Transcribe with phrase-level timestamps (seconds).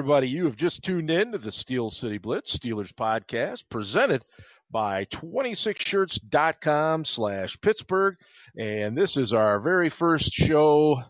[0.00, 4.24] Everybody, you have just tuned in to the Steel City Blitz Steelers podcast presented
[4.70, 8.16] by 26shirts.com slash Pittsburgh.
[8.56, 11.02] And this is our very first show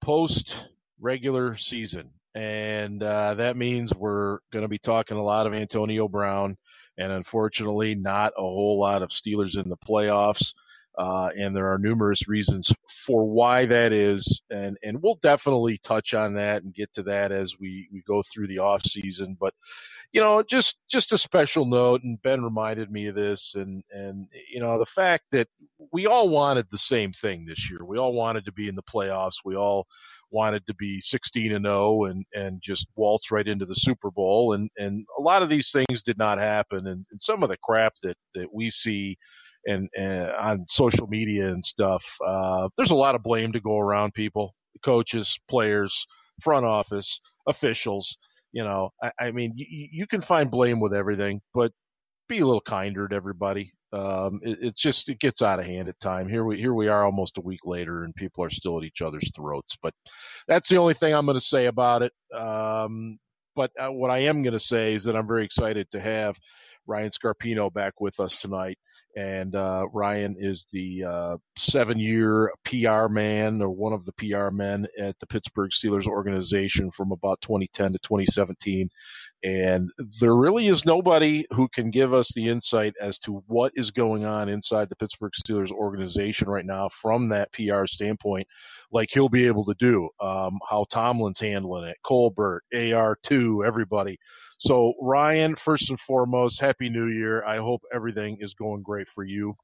[0.00, 0.60] post
[1.00, 2.10] regular season.
[2.34, 6.56] And uh, that means we're going to be talking a lot of Antonio Brown
[6.98, 10.52] and unfortunately not a whole lot of Steelers in the playoffs.
[10.98, 12.72] Uh, and there are numerous reasons
[13.06, 17.32] for why that is, and and we'll definitely touch on that and get to that
[17.32, 19.36] as we we go through the off season.
[19.38, 19.52] But
[20.12, 24.26] you know, just just a special note, and Ben reminded me of this, and and
[24.50, 25.48] you know the fact that
[25.92, 27.84] we all wanted the same thing this year.
[27.84, 29.44] We all wanted to be in the playoffs.
[29.44, 29.86] We all
[30.30, 34.54] wanted to be 16 and 0 and and just waltz right into the Super Bowl
[34.54, 37.56] and and a lot of these things did not happen and, and some of the
[37.62, 39.16] crap that that we see
[39.66, 43.78] and, and on social media and stuff uh, there's a lot of blame to go
[43.78, 46.06] around people coaches players
[46.42, 48.16] front office officials
[48.52, 51.72] you know I, I mean you, you can find blame with everything but
[52.28, 55.88] be a little kinder to everybody um, it, it's just it gets out of hand
[55.88, 56.28] at time.
[56.28, 59.00] Here we here we are almost a week later, and people are still at each
[59.00, 59.76] other's throats.
[59.82, 59.94] But
[60.48, 62.12] that's the only thing I'm going to say about it.
[62.36, 63.18] Um,
[63.54, 66.36] but uh, what I am going to say is that I'm very excited to have
[66.86, 68.78] Ryan Scarpino back with us tonight.
[69.16, 74.86] And uh, Ryan is the uh, seven-year PR man, or one of the PR men
[75.00, 78.90] at the Pittsburgh Steelers organization from about 2010 to 2017.
[79.42, 83.90] And there really is nobody who can give us the insight as to what is
[83.90, 88.46] going on inside the Pittsburgh Steelers organization right now from that PR standpoint,
[88.90, 90.08] like he'll be able to do.
[90.20, 94.18] Um, how Tomlin's handling it, Colbert, AR2, everybody.
[94.58, 97.44] So, Ryan, first and foremost, Happy New Year.
[97.44, 99.54] I hope everything is going great for you.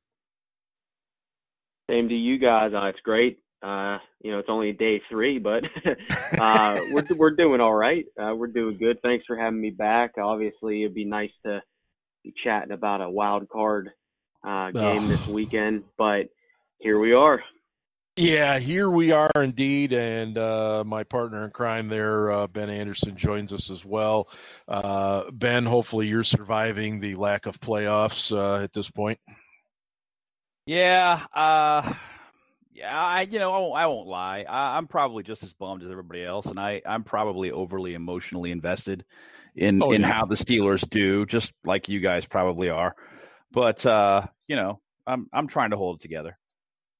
[1.90, 2.72] Same to you guys.
[2.74, 3.38] Uh, it's great.
[3.62, 5.62] Uh, you know, it's only day three, but
[6.40, 8.04] uh, we're we're doing all right.
[8.20, 8.98] Uh, we're doing good.
[9.02, 10.12] Thanks for having me back.
[10.18, 11.62] Obviously, it'd be nice to
[12.24, 13.90] be chatting about a wild card
[14.46, 16.26] uh, game this weekend, but
[16.78, 17.40] here we are.
[18.16, 23.16] Yeah, here we are indeed, and uh, my partner in crime there, uh, Ben Anderson,
[23.16, 24.28] joins us as well.
[24.68, 29.18] Uh, ben, hopefully you're surviving the lack of playoffs uh, at this point.
[30.66, 31.94] Yeah, uh,
[32.74, 34.44] yeah, I you know I won't, I won't lie.
[34.46, 38.50] I, am probably just as bummed as everybody else, and I I'm probably overly emotionally
[38.50, 39.06] invested
[39.56, 40.12] in oh, in yeah.
[40.12, 42.94] how the Steelers do, just like you guys probably are.
[43.52, 46.36] But uh, you know, I'm I'm trying to hold it together.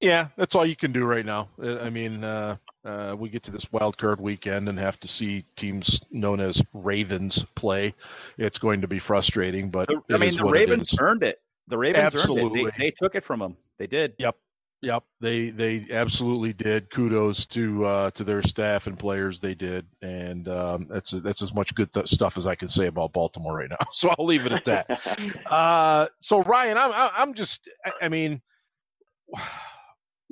[0.03, 1.49] Yeah, that's all you can do right now.
[1.63, 5.09] Uh, I mean, uh, uh, we get to this wild card weekend and have to
[5.09, 7.95] see teams known as Ravens play.
[8.37, 11.41] It's going to be frustrating, but I mean, the Ravens earned it.
[11.69, 12.63] The Ravens Absolutely.
[12.63, 12.75] earned it.
[12.77, 13.57] They, they took it from them.
[13.79, 14.15] They did.
[14.19, 14.37] Yep.
[14.85, 16.91] Yep, they they absolutely did.
[16.91, 19.39] Kudos to uh, to their staff and players.
[19.39, 22.89] They did, and um, that's that's as much good th- stuff as I can say
[22.89, 23.77] about Baltimore right now.
[23.93, 25.47] So I'll leave it at that.
[25.47, 27.71] uh, so Ryan, I'm I'm just
[28.01, 28.43] I mean,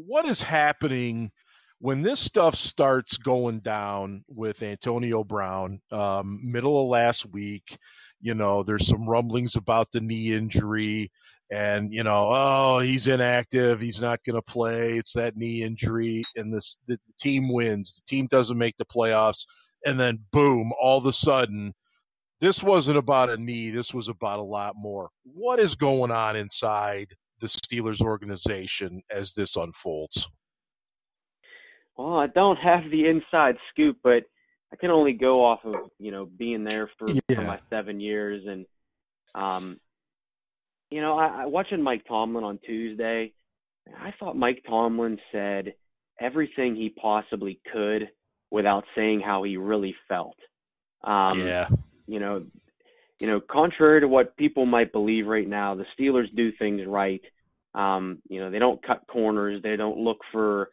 [0.06, 1.31] what is happening
[1.81, 5.81] when this stuff starts going down with Antonio Brown?
[5.91, 7.78] Um, middle of last week,
[8.21, 11.11] you know, there's some rumblings about the knee injury
[11.50, 14.97] and you know, oh, he's inactive, he's not going to play.
[14.99, 17.97] It's that knee injury, and this the, the team wins.
[17.97, 19.44] The team doesn't make the playoffs,
[19.84, 21.75] and then boom, all of a sudden,
[22.41, 23.71] this wasn't about a knee.
[23.71, 25.11] This was about a lot more.
[25.25, 27.09] What is going on inside
[27.40, 30.28] the Steelers organization as this unfolds?
[31.96, 34.24] Well, I don't have the inside scoop, but
[34.72, 37.20] I can only go off of you know being there for, yeah.
[37.34, 38.66] for my seven years and
[39.34, 39.81] um
[40.90, 43.32] you know, I, I watching Mike Tomlin on Tuesday,
[43.96, 45.75] I thought Mike Tomlin said
[46.20, 48.08] everything he possibly could
[48.50, 50.36] without saying how he really felt.
[51.04, 51.69] Um, yeah.
[52.06, 52.44] You know,
[53.20, 57.20] you know, contrary to what people might believe right now, the Steelers do things right.
[57.75, 60.70] Um, you know, they don't cut corners, they don't look for,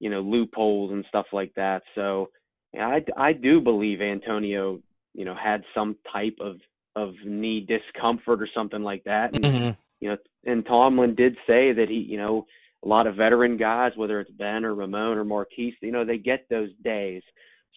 [0.00, 1.82] you know, loopholes and stuff like that.
[1.94, 2.30] So,
[2.72, 4.80] yeah, I I do believe Antonio,
[5.14, 6.56] you know, had some type of
[6.96, 9.34] of knee discomfort or something like that.
[9.34, 9.70] And mm-hmm.
[10.00, 12.46] you know, and Tomlin did say that he, you know,
[12.82, 16.18] a lot of veteran guys, whether it's Ben or Ramon or Maurkice, you know, they
[16.18, 17.22] get those days.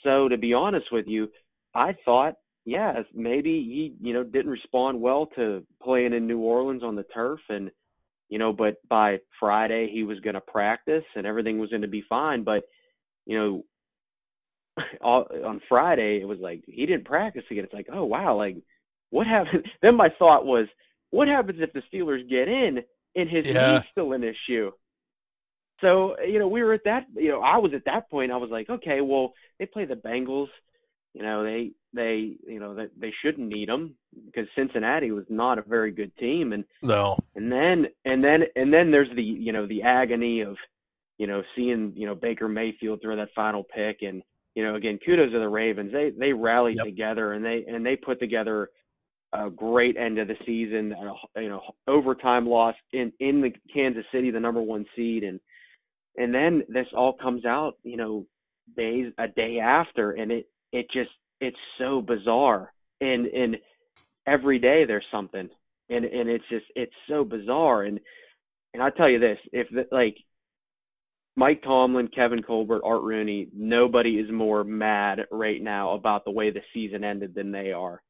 [0.04, 1.30] So to be honest with you,
[1.76, 6.84] I thought, yeah, maybe he, you know, didn't respond well to playing in New Orleans
[6.84, 7.72] on the turf and
[8.30, 11.88] you know, but by Friday he was going to practice and everything was going to
[11.88, 12.64] be fine, but
[13.26, 13.64] you know,
[15.02, 17.66] all, on Friday it was like he didn't practice again.
[17.66, 18.58] It's like, oh wow, like
[19.10, 19.66] what happens?
[19.82, 20.68] Then my thought was,
[21.12, 22.80] what happens if the Steelers get in
[23.16, 23.74] and his yeah.
[23.74, 24.72] knee's still an issue?
[25.82, 27.06] So you know, we were at that.
[27.14, 28.32] You know, I was at that point.
[28.32, 30.48] I was like, okay, well, they play the Bengals.
[31.14, 33.96] You know, they they you know that they shouldn't need him
[34.26, 38.74] because Cincinnati was not a very good team, and no, and then and then and
[38.74, 40.56] then there's the you know the agony of
[41.18, 44.22] you know seeing you know Baker Mayfield throw that final pick, and
[44.56, 46.86] you know again kudos to the Ravens, they they rallied yep.
[46.86, 48.70] together and they and they put together
[49.34, 50.94] a great end of the season,
[51.36, 55.40] a, you know overtime loss in in the Kansas City, the number one seed, and
[56.18, 58.26] and then this all comes out, you know,
[58.78, 61.10] days a day after, and it it just
[61.44, 63.58] it's so bizarre and and
[64.26, 65.50] every day there's something
[65.90, 68.00] and and it's just it's so bizarre and
[68.74, 70.16] and I tell you this if the, like
[71.36, 76.52] Mike Tomlin, Kevin Colbert, Art Rooney, nobody is more mad right now about the way
[76.52, 78.02] the season ended than they are.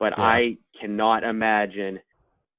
[0.00, 0.24] But yeah.
[0.24, 2.00] I cannot imagine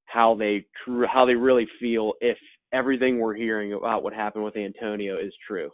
[0.05, 2.37] how they tr- how they really feel if
[2.71, 5.69] everything we're hearing about what happened with Antonio is true.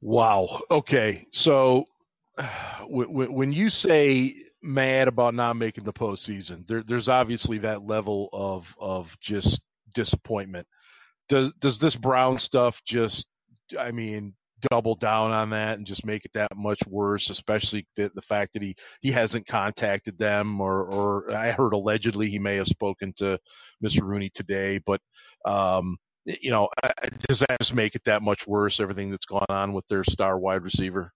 [0.00, 0.62] Wow.
[0.70, 1.26] Okay.
[1.30, 1.84] So
[2.88, 8.74] when you say mad about not making the postseason, there, there's obviously that level of
[8.78, 9.60] of just
[9.94, 10.66] disappointment.
[11.28, 13.26] Does does this Brown stuff just,
[13.78, 14.34] I mean,
[14.70, 17.30] double down on that and just make it that much worse?
[17.30, 22.30] Especially the, the fact that he he hasn't contacted them, or or I heard allegedly
[22.30, 23.38] he may have spoken to
[23.84, 24.02] Mr.
[24.02, 25.00] Rooney today, but
[25.44, 26.68] um, you know,
[27.28, 28.80] does that just make it that much worse?
[28.80, 31.12] Everything that's gone on with their star wide receiver.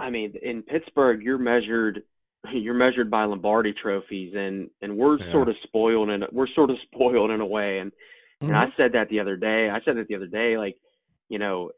[0.00, 2.02] I mean, in Pittsburgh, you're measured
[2.52, 5.32] you're measured by Lombardi trophies, and and we're yeah.
[5.32, 7.78] sort of spoiled and we're sort of spoiled in a way.
[7.78, 8.48] And mm-hmm.
[8.48, 8.72] and I mm-hmm.
[8.76, 9.70] said that the other day.
[9.70, 10.76] I said it the other day, like
[11.28, 11.70] you know,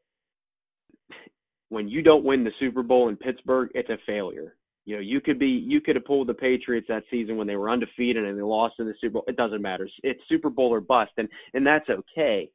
[1.69, 4.57] when you don't win the Super Bowl in Pittsburgh, it's a failure.
[4.85, 7.57] You know, you could be you could have pulled the Patriots that season when they
[7.57, 9.25] were undefeated and they lost in the Super Bowl.
[9.29, 9.89] It doesn't matter.
[10.03, 12.51] It's Super Bowl or bust, and and that's okay.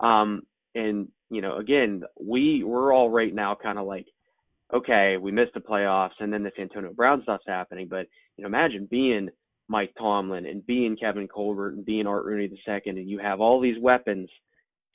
[0.00, 0.42] Um,
[0.74, 4.06] and you know, again, we we're all right now kind of like,
[4.72, 7.88] okay, we missed the playoffs, and then this Antonio Brown stuff's happening.
[7.88, 8.06] But
[8.36, 9.28] you know, imagine being
[9.68, 13.40] Mike Tomlin and being Kevin Colbert and being Art Rooney the second, and you have
[13.40, 14.28] all these weapons,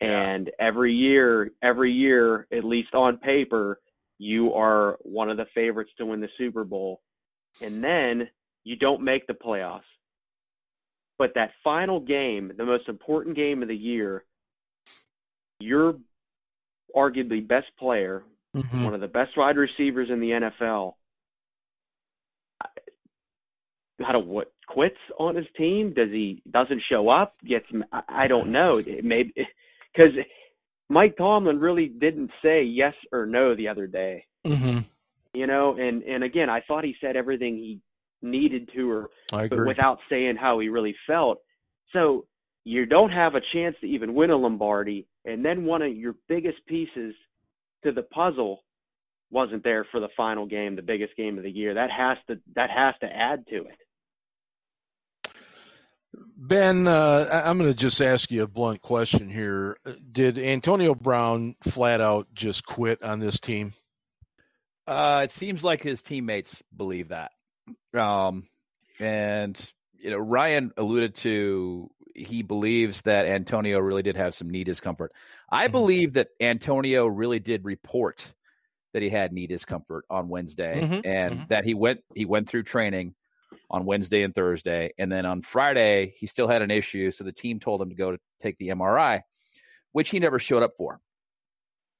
[0.01, 3.79] and every year, every year, at least on paper,
[4.17, 7.01] you are one of the favorites to win the Super Bowl,
[7.61, 8.27] and then
[8.63, 9.81] you don't make the playoffs.
[11.17, 14.25] But that final game, the most important game of the year,
[15.59, 15.95] your
[16.95, 18.23] arguably best player,
[18.55, 18.83] mm-hmm.
[18.83, 20.93] one of the best wide receivers in the NFL,
[24.01, 25.93] how to what quits on his team?
[25.93, 27.33] Does he doesn't show up?
[27.47, 27.65] Gets
[28.07, 28.81] I don't know.
[29.03, 30.13] Maybe because
[30.89, 34.25] Mike Tomlin really didn't say yes or no the other day.
[34.45, 34.79] Mm-hmm.
[35.33, 37.79] You know, and and again, I thought he said everything he
[38.21, 41.39] needed to, or but without saying how he really felt.
[41.91, 42.25] So
[42.65, 46.15] you don't have a chance to even win a Lombardi, and then one of your
[46.27, 47.15] biggest pieces
[47.83, 48.63] to the puzzle
[49.31, 51.73] wasn't there for the final game, the biggest game of the year.
[51.73, 53.77] That has to that has to add to it.
[56.37, 59.77] Ben, uh, I'm going to just ask you a blunt question here.
[60.11, 63.73] Did Antonio Brown flat out just quit on this team?
[64.85, 67.31] Uh, it seems like his teammates believe that.
[67.97, 68.47] Um,
[68.99, 69.57] and
[69.97, 75.11] you know, Ryan alluded to he believes that Antonio really did have some knee discomfort.
[75.49, 75.71] I mm-hmm.
[75.71, 78.33] believe that Antonio really did report
[78.93, 81.01] that he had knee discomfort on Wednesday mm-hmm.
[81.05, 81.43] and mm-hmm.
[81.49, 83.15] that he went he went through training
[83.69, 84.91] on Wednesday and Thursday.
[84.97, 87.11] And then on Friday, he still had an issue.
[87.11, 89.21] So the team told him to go to take the MRI,
[89.91, 90.99] which he never showed up for.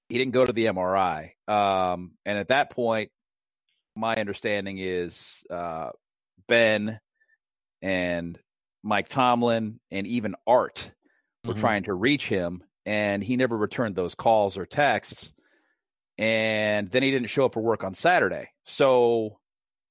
[0.09, 1.31] He didn't go to the MRI.
[1.47, 3.09] Um, and at that point,
[3.95, 5.89] my understanding is uh,
[6.47, 6.99] Ben
[7.81, 8.39] and
[8.83, 10.91] Mike Tomlin and even Art
[11.45, 11.61] were mm-hmm.
[11.61, 15.33] trying to reach him, and he never returned those calls or texts.
[16.17, 18.49] And then he didn't show up for work on Saturday.
[18.65, 19.39] So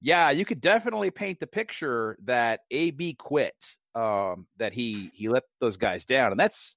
[0.00, 3.54] yeah, you could definitely paint the picture that AB quit,
[3.94, 6.74] um, that he he let those guys down, and that's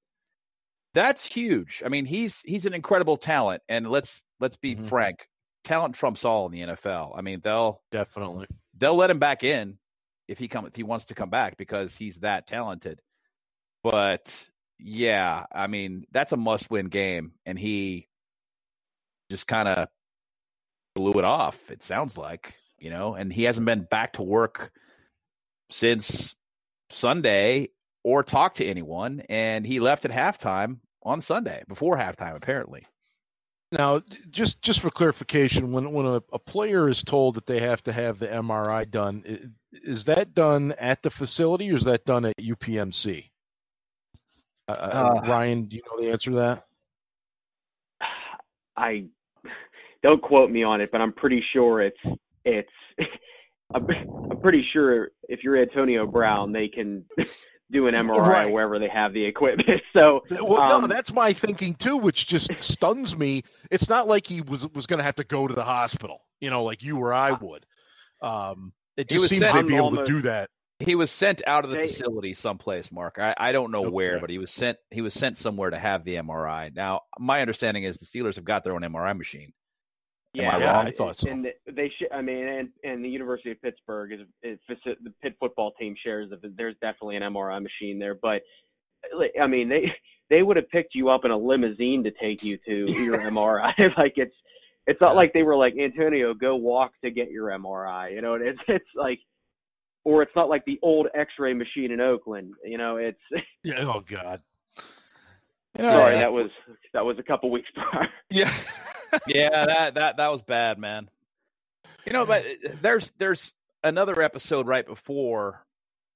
[0.93, 1.83] that's huge.
[1.85, 4.85] I mean, he's he's an incredible talent, and let's let's be mm-hmm.
[4.85, 5.27] frank,
[5.63, 7.17] talent trumps all in the NFL.
[7.17, 9.77] I mean, they'll definitely they'll let him back in
[10.27, 13.01] if he come if he wants to come back because he's that talented.
[13.83, 18.07] But yeah, I mean, that's a must win game, and he
[19.29, 19.87] just kind of
[20.95, 21.69] blew it off.
[21.69, 24.71] It sounds like you know, and he hasn't been back to work
[25.69, 26.35] since
[26.89, 27.69] Sunday
[28.03, 29.23] or talked to anyone.
[29.29, 32.85] And he left at halftime on Sunday before halftime, apparently.
[33.77, 37.83] Now, just just for clarification, when when a, a, player is told that they have
[37.83, 42.23] to have the MRI done, is that done at the facility or is that done
[42.25, 43.29] at UPMC?
[44.69, 46.65] Uh, uh, uh, Ryan, do you know the answer to that?
[48.77, 49.05] I
[50.01, 52.69] don't quote me on it, but I'm pretty sure it's it's.
[53.73, 53.85] I'm,
[54.31, 57.03] I'm pretty sure if you're Antonio Brown, they can
[57.71, 58.51] do an MRI right.
[58.51, 59.69] wherever they have the equipment.
[59.95, 63.43] So, well, um, no, that's my thinking too, which just stuns me.
[63.71, 66.49] It's not like he was was going to have to go to the hospital, you
[66.49, 67.65] know, like you or I would.
[68.21, 70.49] Um, it just seems they'd be able almost, to do that.
[70.79, 73.19] He was sent out of the they, facility someplace, Mark.
[73.19, 73.89] I, I don't know okay.
[73.89, 74.77] where, but he was sent.
[74.91, 76.75] He was sent somewhere to have the MRI.
[76.75, 79.53] Now, my understanding is the Steelers have got their own MRI machine.
[80.35, 81.29] Yeah, I, yeah, I thought so.
[81.29, 85.35] And they, sh- I mean, and, and the University of Pittsburgh is, is the Pitt
[85.39, 88.15] football team shares that there's definitely an MRI machine there.
[88.15, 88.41] But
[89.39, 89.91] I mean, they
[90.29, 93.73] they would have picked you up in a limousine to take you to your MRI.
[93.97, 94.35] like it's
[94.87, 98.13] it's not like they were like Antonio, go walk to get your MRI.
[98.13, 99.19] You know, it's it's like,
[100.03, 102.53] or it's not like the old X-ray machine in Oakland.
[102.63, 103.19] You know, it's
[103.63, 103.85] yeah.
[103.87, 104.41] Oh God.
[105.77, 106.49] You know, Sorry, that was
[106.93, 108.07] that was a couple weeks prior.
[108.29, 108.51] Yeah
[109.27, 111.09] yeah, that that that was bad, man.
[112.05, 113.53] You know, but uh, there's there's
[113.83, 115.65] another episode right before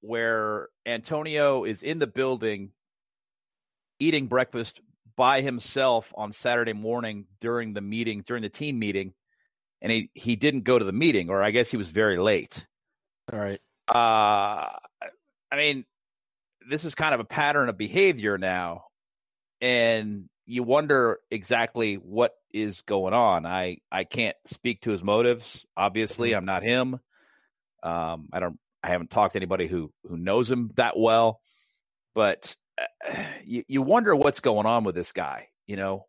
[0.02, 2.72] where Antonio is in the building
[4.00, 4.82] eating breakfast
[5.16, 9.14] by himself on Saturday morning during the meeting, during the team meeting,
[9.82, 12.66] and he he didn't go to the meeting, or I guess he was very late.
[13.32, 13.60] All right.
[13.88, 14.70] Uh
[15.52, 15.86] I mean,
[16.70, 18.86] this is kind of a pattern of behavior now.
[19.62, 23.46] And you wonder exactly what is going on.
[23.46, 25.66] I I can't speak to his motives.
[25.78, 26.38] Obviously, mm-hmm.
[26.40, 27.00] I'm not him.
[27.84, 28.60] Um, I don't.
[28.84, 31.40] I haven't talked to anybody who who knows him that well,
[32.16, 33.16] but uh,
[33.46, 35.50] you you wonder what's going on with this guy.
[35.68, 36.08] You know,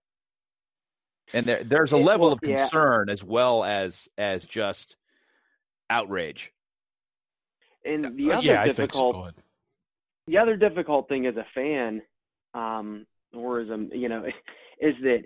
[1.35, 3.13] and there there's a level well, of concern yeah.
[3.13, 4.97] as well as as just
[5.91, 6.51] outrage.
[7.85, 9.43] And the uh, other yeah, difficult, so.
[10.29, 12.01] the other difficult thing as a fan,
[12.55, 14.25] um, or as you know,
[14.81, 15.25] is that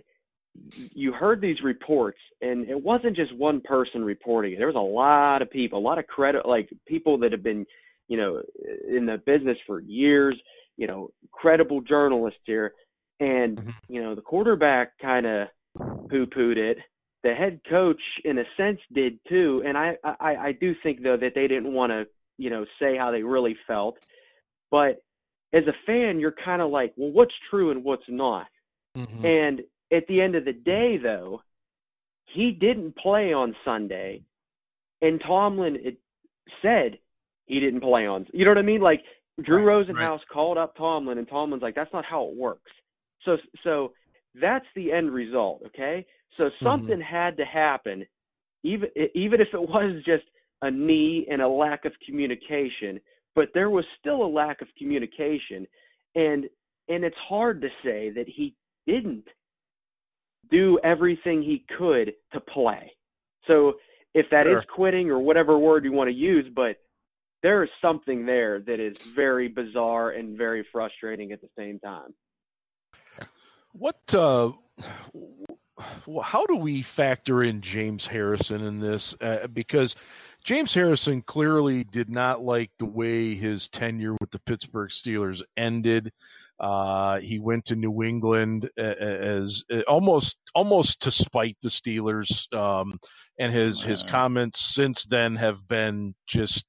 [0.94, 4.58] you heard these reports and it wasn't just one person reporting it.
[4.58, 7.66] There was a lot of people a lot of credit like people that have been
[8.08, 8.42] you know
[8.88, 10.40] in the business for years
[10.76, 12.74] you know credible journalists here.
[13.20, 13.70] And mm-hmm.
[13.88, 15.48] you know the quarterback kind of
[16.08, 16.78] poo pooed it.
[17.22, 19.62] The head coach in a sense did too.
[19.66, 22.06] And I, I i do think though that they didn't want to
[22.38, 23.98] you know say how they really felt.
[24.70, 25.02] But
[25.54, 28.46] as a fan you're kind of like well what's true and what's not
[28.96, 29.24] mm-hmm.
[29.24, 29.62] and
[29.94, 31.42] at the end of the day, though,
[32.34, 34.22] he didn't play on Sunday,
[35.02, 35.78] and Tomlin
[36.62, 36.98] said
[37.46, 38.26] he didn't play on.
[38.32, 38.80] You know what I mean?
[38.80, 39.02] Like
[39.42, 40.28] Drew right, Rosenhaus right.
[40.32, 42.70] called up Tomlin, and Tomlin's like, "That's not how it works."
[43.24, 43.92] So, so
[44.40, 45.62] that's the end result.
[45.66, 46.06] Okay,
[46.36, 46.64] so mm-hmm.
[46.64, 47.16] something mm-hmm.
[47.16, 48.04] had to happen,
[48.62, 50.24] even even if it was just
[50.62, 53.00] a knee and a lack of communication.
[53.34, 55.66] But there was still a lack of communication,
[56.14, 56.46] and
[56.88, 58.54] and it's hard to say that he
[58.86, 59.26] didn't
[60.50, 62.92] do everything he could to play.
[63.46, 63.74] So
[64.14, 64.58] if that sure.
[64.58, 66.76] is quitting or whatever word you want to use, but
[67.42, 72.14] there is something there that is very bizarre and very frustrating at the same time.
[73.72, 74.52] What uh
[76.22, 79.16] how do we factor in James Harrison in this?
[79.20, 79.96] Uh, because
[80.44, 86.12] James Harrison clearly did not like the way his tenure with the Pittsburgh Steelers ended.
[86.60, 93.00] Uh, he went to New England as, as, almost almost to spite the Steelers, um,
[93.38, 96.66] and his his comments since then have been just,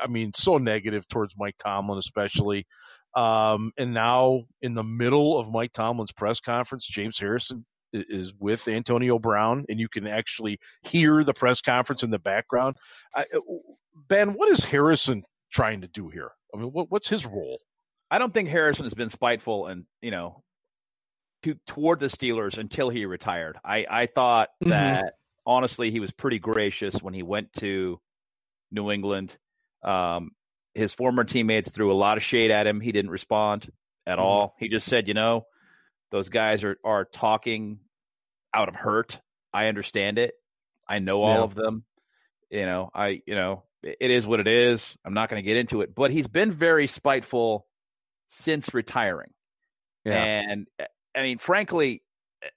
[0.00, 2.66] I mean, so negative towards Mike Tomlin, especially.
[3.14, 8.68] Um, and now in the middle of Mike Tomlin's press conference, James Harrison is with
[8.68, 12.76] Antonio Brown, and you can actually hear the press conference in the background.
[13.14, 13.26] I,
[14.08, 16.30] ben, what is Harrison trying to do here?
[16.54, 17.58] I mean, what, what's his role?
[18.10, 20.42] I don't think Harrison has been spiteful and you know
[21.44, 23.58] to toward the Steelers until he retired.
[23.64, 24.70] I I thought mm-hmm.
[24.70, 25.14] that
[25.46, 27.98] honestly he was pretty gracious when he went to
[28.70, 29.36] New England.
[29.82, 30.30] Um,
[30.74, 32.80] his former teammates threw a lot of shade at him.
[32.80, 33.70] He didn't respond
[34.06, 34.26] at mm-hmm.
[34.26, 34.54] all.
[34.58, 35.46] He just said, you know,
[36.12, 37.80] those guys are are talking
[38.54, 39.20] out of hurt.
[39.52, 40.34] I understand it.
[40.86, 41.42] I know all yeah.
[41.42, 41.84] of them.
[42.50, 44.96] You know, I you know, it is what it is.
[45.04, 47.66] I'm not going to get into it, but he's been very spiteful
[48.26, 49.32] since retiring.
[50.04, 50.22] Yeah.
[50.22, 52.02] And eh, I mean, frankly,
[52.42, 52.48] eh,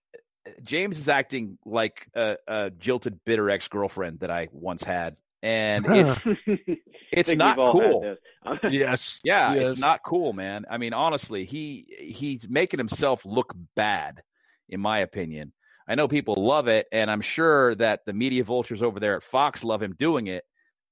[0.45, 5.15] eh, James is acting like a, a jilted, bitter ex girlfriend that I once had.
[5.45, 6.19] And it's
[7.11, 8.15] it's not cool.
[8.71, 9.21] yes.
[9.23, 9.73] Yeah, yes.
[9.73, 10.65] it's not cool, man.
[10.69, 14.23] I mean, honestly, he he's making himself look bad,
[14.69, 15.53] in my opinion.
[15.87, 19.21] I know people love it, and I'm sure that the media vultures over there at
[19.21, 20.43] Fox love him doing it,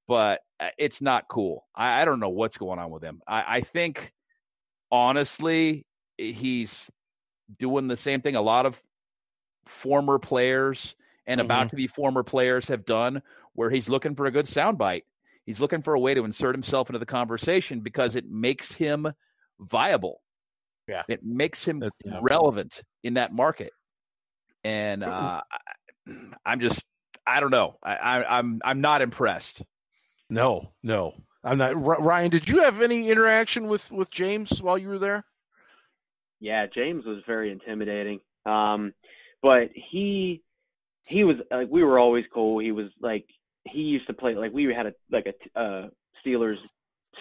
[0.07, 0.41] but
[0.77, 1.65] it's not cool.
[1.73, 3.23] I, I don't know what's going on with him.
[3.27, 4.13] I, I think
[4.91, 5.87] honestly,
[6.19, 6.91] he's
[7.57, 8.35] doing the same thing.
[8.35, 8.79] A lot of
[9.65, 10.95] former players
[11.25, 11.45] and mm-hmm.
[11.45, 13.21] about to be former players have done,
[13.53, 15.03] where he's looking for a good soundbite.
[15.45, 19.11] He's looking for a way to insert himself into the conversation because it makes him
[19.59, 20.21] viable.
[20.87, 22.19] Yeah, it makes him yeah.
[22.21, 23.71] relevant in that market.
[24.63, 25.41] And uh,
[26.45, 26.83] I'm just,
[27.25, 27.77] I don't know.
[27.83, 29.61] I, I, I'm, I'm not impressed.
[30.29, 31.73] No, no, I'm not.
[31.75, 35.25] Ryan, did you have any interaction with with James while you were there?
[36.39, 38.19] Yeah, James was very intimidating.
[38.45, 38.93] Um,
[39.41, 40.41] but he
[41.05, 42.59] he was like we were always cool.
[42.59, 43.25] He was like
[43.65, 45.87] he used to play like we had a like a uh,
[46.25, 46.57] Steelers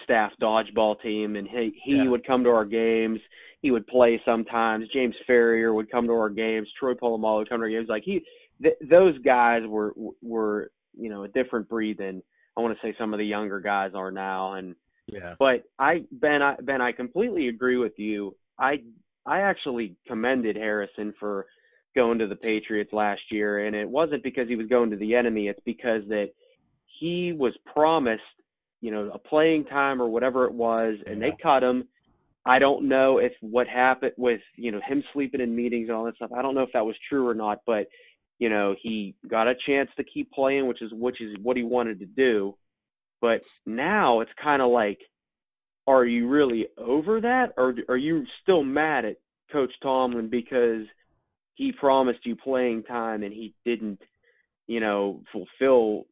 [0.03, 2.07] staff dodgeball team, and he he yeah.
[2.07, 3.19] would come to our games.
[3.61, 4.87] He would play sometimes.
[4.93, 6.67] James Farrior would come to our games.
[6.77, 7.87] Troy Polamalu would come to our games.
[7.87, 8.21] Like he,
[8.61, 12.21] th- those guys were were you know a different breed than
[12.57, 14.53] I want to say some of the younger guys are now.
[14.53, 14.75] And
[15.07, 18.35] yeah, but I Ben I Ben I completely agree with you.
[18.59, 18.81] I
[19.25, 21.45] I actually commended Harrison for
[21.95, 25.15] going to the Patriots last year, and it wasn't because he was going to the
[25.15, 25.47] enemy.
[25.47, 26.31] It's because that
[26.99, 28.21] he was promised,
[28.81, 31.87] you know, a playing time or whatever it was, and they cut him.
[32.45, 36.05] I don't know if what happened with you know him sleeping in meetings and all
[36.05, 36.31] that stuff.
[36.35, 37.87] I don't know if that was true or not, but
[38.39, 41.63] you know he got a chance to keep playing, which is which is what he
[41.63, 42.55] wanted to do.
[43.21, 44.99] But now it's kind of like,
[45.87, 49.15] are you really over that, or are you still mad at
[49.49, 50.85] Coach Tomlin because
[51.55, 53.99] he promised you playing time and he didn't,
[54.67, 56.05] you know, fulfill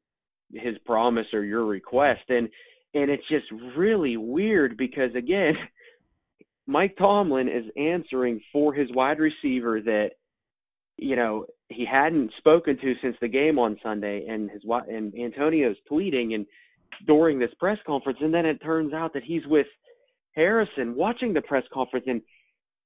[0.53, 2.21] his promise or your request.
[2.29, 2.49] And
[2.93, 3.45] and it's just
[3.77, 5.53] really weird because again,
[6.67, 10.11] Mike Tomlin is answering for his wide receiver that
[10.97, 15.77] you know he hadn't spoken to since the game on Sunday, and his and Antonio's
[15.89, 16.45] tweeting and
[17.07, 19.67] during this press conference, and then it turns out that he's with
[20.33, 22.21] Harrison watching the press conference, and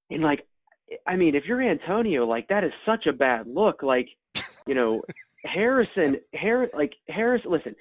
[0.09, 0.45] and like
[1.07, 3.83] I mean, if you're Antonio, like that is such a bad look.
[3.83, 4.09] Like,
[4.67, 5.01] you know,
[5.45, 7.41] Harrison, Harris, like Harris.
[7.45, 7.75] Listen,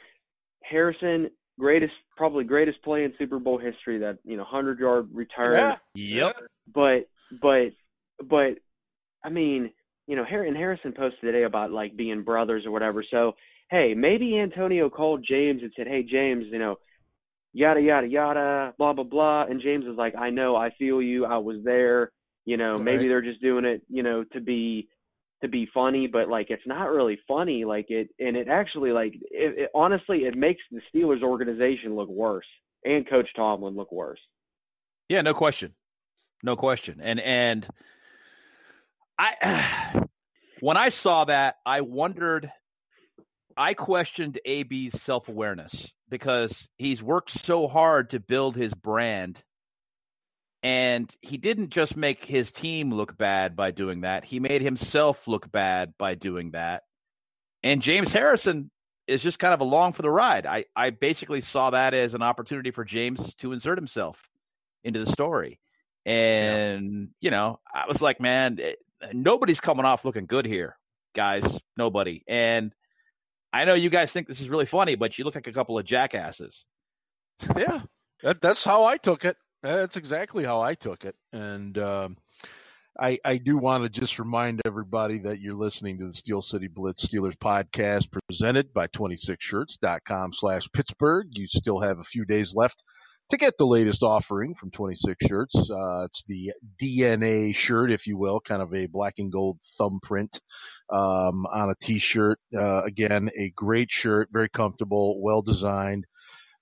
[0.63, 3.99] Harrison, greatest, probably greatest play in Super Bowl history.
[3.99, 5.55] That you know, hundred yard return.
[5.55, 5.77] Yeah.
[5.95, 6.37] Yep.
[6.75, 7.09] But,
[7.43, 7.73] but,
[8.27, 8.59] but,
[9.23, 9.71] I mean,
[10.07, 13.05] you know, Harry and Harrison posted today about like being brothers or whatever.
[13.11, 13.33] So,
[13.71, 16.77] hey, maybe Antonio called James and said, "Hey, James, you know."
[17.57, 21.25] Yada yada yada, blah blah blah, and James was like, "I know, I feel you,
[21.25, 22.11] I was there,
[22.45, 22.85] you know, right.
[22.85, 24.89] maybe they're just doing it, you know, to be
[25.43, 27.65] to be funny, but like it's not really funny.
[27.65, 32.09] Like it, and it actually like it, it, honestly, it makes the Steelers organization look
[32.09, 32.47] worse
[32.85, 34.21] and Coach Tomlin look worse.
[35.09, 35.75] Yeah, no question,
[36.43, 37.01] no question.
[37.03, 37.67] And and
[39.19, 40.03] I
[40.61, 42.51] when I saw that, I wondered.
[43.57, 49.45] I questioned AB's self awareness because he's worked so hard to build his brand
[50.65, 55.29] and he didn't just make his team look bad by doing that, he made himself
[55.29, 56.85] look bad by doing that.
[57.63, 58.71] And James Harrison
[59.07, 60.47] is just kind of along for the ride.
[60.47, 64.27] I, I basically saw that as an opportunity for James to insert himself
[64.83, 65.61] into the story.
[66.07, 67.07] And, yeah.
[67.21, 68.79] you know, I was like, man, it,
[69.13, 70.79] nobody's coming off looking good here,
[71.15, 71.45] guys.
[71.77, 72.25] Nobody.
[72.27, 72.75] And
[73.53, 75.79] I know you guys think this is really funny, but you look like a couple
[75.79, 76.65] of jackasses.
[77.55, 77.83] Yeah,
[78.23, 79.37] that, that's how I took it.
[79.65, 82.19] That's exactly how I took it, and um,
[83.01, 86.69] I I do want to just remind everybody that you're listening to the Steel City
[86.69, 91.29] Blitz Steelers podcast presented by 26shirts.com slash Pittsburgh.
[91.31, 92.83] You still have a few days left
[93.31, 95.57] to get the latest offering from 26 Shirts.
[95.71, 100.43] Uh, it's the DNA shirt, if you will, kind of a black and gold thumbprint
[100.93, 102.39] um, on a t-shirt.
[102.55, 106.05] Uh, again, a great shirt, very comfortable, well designed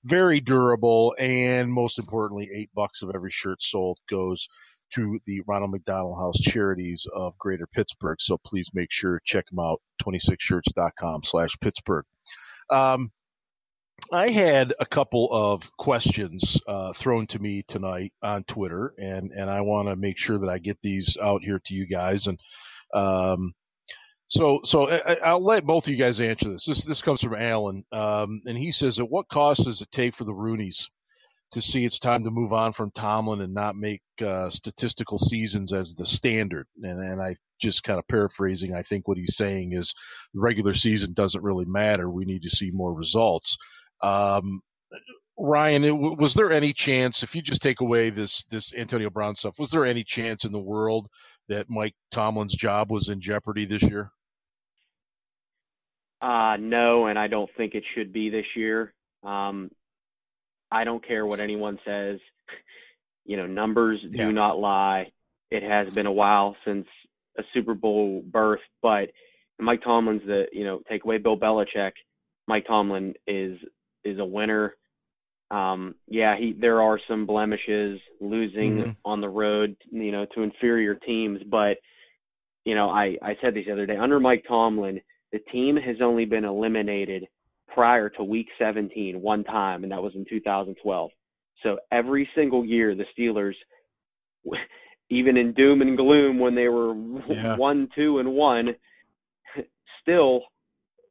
[0.05, 4.49] very durable, and most importantly, eight bucks of every shirt sold goes
[4.95, 8.21] to the Ronald McDonald House Charities of Greater Pittsburgh.
[8.21, 12.05] So please make sure check them out, 26shirts.com slash Pittsburgh.
[12.71, 13.11] Um,
[14.13, 19.49] I had a couple of questions uh, thrown to me tonight on Twitter, and, and
[19.49, 22.27] I want to make sure that I get these out here to you guys.
[22.27, 22.39] And
[22.93, 23.55] um,
[24.33, 26.65] so, so I, will let both of you guys answer this.
[26.65, 30.15] This this comes from Alan, um, and he says, "At what cost does it take
[30.15, 30.89] for the Rooneys
[31.51, 35.71] to see it's time to move on from Tomlin and not make uh, statistical seasons
[35.71, 38.75] as the standard?" And, and I just kind of paraphrasing.
[38.75, 39.93] I think what he's saying is
[40.33, 42.09] the regular season doesn't really matter.
[42.09, 43.59] We need to see more results.
[44.03, 44.63] Um,
[45.39, 49.35] Ryan, it, was there any chance, if you just take away this this Antonio Brown
[49.35, 51.09] stuff, was there any chance in the world
[51.51, 54.11] that Mike Tomlin's job was in jeopardy this year?
[56.23, 58.95] Uh, no, and I don't think it should be this year.
[59.25, 59.71] Um,
[60.71, 62.19] I don't care what anyone says.
[63.25, 64.27] You know, numbers yeah.
[64.27, 65.13] do not lie.
[65.49, 66.89] It has been a while since
[67.39, 69.13] a Super Bowl berth, but
[69.61, 71.93] Mike Tomlin's the you know take away Bill Belichick,
[72.49, 73.59] Mike Tomlin is
[74.05, 74.75] is a winner.
[75.51, 78.91] Um, yeah, he there are some blemishes losing mm-hmm.
[79.05, 81.77] on the road, you know, to inferior teams, but
[82.65, 85.01] you know, I I said this the other day under Mike Tomlin,
[85.33, 87.27] the team has only been eliminated
[87.69, 91.11] prior to week 17 one time and that was in 2012.
[91.63, 93.55] So every single year the Steelers
[95.11, 96.95] even in doom and gloom when they were
[97.29, 97.57] yeah.
[97.57, 98.69] 1 2 and 1
[100.01, 100.43] still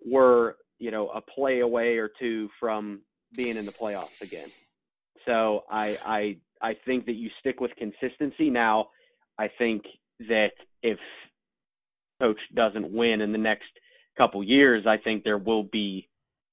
[0.05, 3.01] were, you know, a play away or two from
[3.35, 4.49] being in the playoffs again.
[5.25, 8.49] So I I I think that you stick with consistency.
[8.49, 8.89] Now,
[9.37, 9.83] I think
[10.27, 10.51] that
[10.83, 10.99] if
[12.19, 13.69] coach doesn't win in the next
[14.17, 16.07] couple years, I think there will be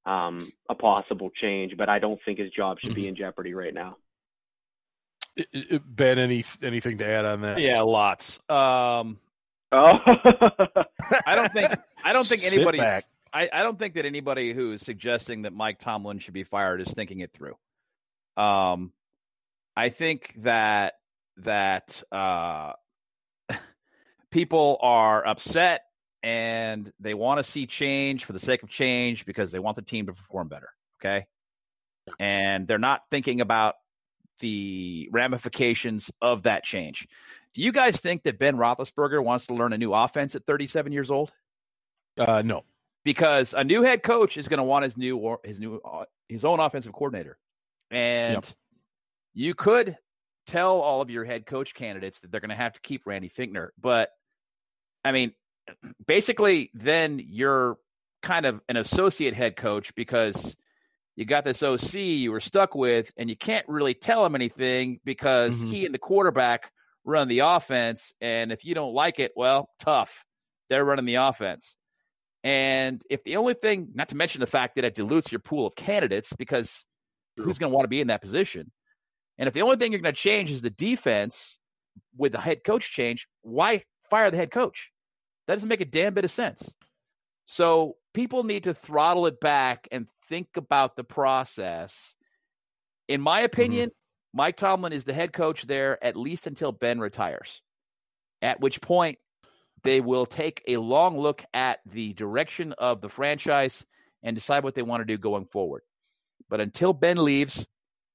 [0.07, 1.77] um, a possible change.
[1.77, 3.01] But I don't think his job should mm-hmm.
[3.01, 3.97] be in jeopardy right now.
[5.87, 7.61] Ben, any anything to add on that?
[7.61, 8.41] Yeah, lots.
[8.49, 9.19] Um,
[9.71, 9.93] oh,
[11.27, 12.81] I don't think I don't think anybody
[13.33, 16.81] I, I don't think that anybody who is suggesting that Mike Tomlin should be fired
[16.81, 17.55] is thinking it through.
[18.37, 18.93] Um,
[19.77, 20.95] I think that
[21.39, 22.73] that uh,
[24.31, 25.83] people are upset
[26.23, 29.83] and they want to see change for the sake of change because they want the
[29.83, 30.71] team to perform better.
[31.01, 31.27] Okay,
[32.19, 33.77] and they're not thinking about
[34.41, 37.09] the ramifications of that change.
[37.55, 40.93] Do you guys think that Ben Roethlisberger wants to learn a new offense at 37
[40.93, 41.33] years old?
[42.17, 42.65] Uh, no
[43.09, 46.05] because a new head coach is going to want his new or his new uh,
[46.29, 47.39] his own offensive coordinator,
[47.91, 48.45] and yep.
[49.33, 49.97] you could
[50.47, 53.31] tell all of your head coach candidates that they're going to have to keep Randy
[53.31, 54.11] Fichtner, but
[55.03, 55.33] I mean,
[56.07, 57.79] basically, then you're
[58.23, 60.57] kind of an associate head coach because
[61.17, 65.01] you got this OC you were stuck with, and you can't really tell him anything
[65.05, 65.71] because mm-hmm.
[65.71, 66.71] he and the quarterback
[67.05, 70.25] run the offense, and if you don't like it, well, tough.
[70.69, 71.75] They're running the offense.
[72.45, 75.67] And if the only thing, not to mention the fact that it dilutes your pool
[75.67, 76.85] of candidates because
[77.37, 77.47] True.
[77.47, 78.71] who's going to want to be in that position?
[79.39, 81.59] And if the only thing you're going to change is the defense
[82.17, 84.91] with the head coach change, why fire the head coach?
[85.49, 86.73] That doesn't make a damn bit of sense.
[87.47, 92.15] So people need to throttle it back and think about the process.
[93.09, 93.47] In my mm-hmm.
[93.47, 94.37] opinion, mm-hmm.
[94.37, 97.63] Mike Tomlin is the head coach there at least until Ben retires,
[98.43, 99.19] at which point
[99.83, 103.87] they will take a long look at the direction of the franchise
[104.23, 105.81] and decide what they want to do going forward.
[106.51, 107.67] But until Ben leaves,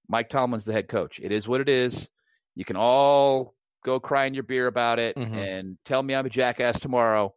[0.07, 1.19] Mike Tomlin's the head coach.
[1.19, 2.07] It is what it is.
[2.53, 5.35] You can all go cry in your beer about it mm-hmm.
[5.35, 7.33] and tell me I'm a jackass tomorrow.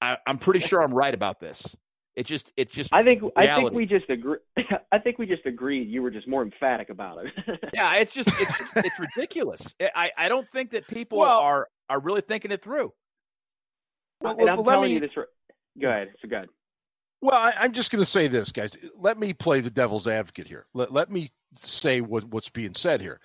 [0.00, 1.74] I, am pretty sure I'm right about this.
[2.16, 2.94] It just, it's just.
[2.94, 3.50] I think, reality.
[3.50, 4.38] I think we just agree.
[4.92, 5.88] I think we just agreed.
[5.88, 7.32] You were just more emphatic about it.
[7.74, 9.74] yeah, it's just, it's, it's ridiculous.
[9.94, 12.92] I, I don't think that people well, are are really thinking it through.
[14.22, 15.10] Well, and I'm telling me, you this.
[15.80, 16.08] Go ahead.
[16.22, 16.48] So go ahead.
[17.20, 18.76] Well, I, am just going to say this, guys.
[18.96, 20.66] Let me play the devil's advocate here.
[20.74, 23.20] Let, let me say what, what's being said here.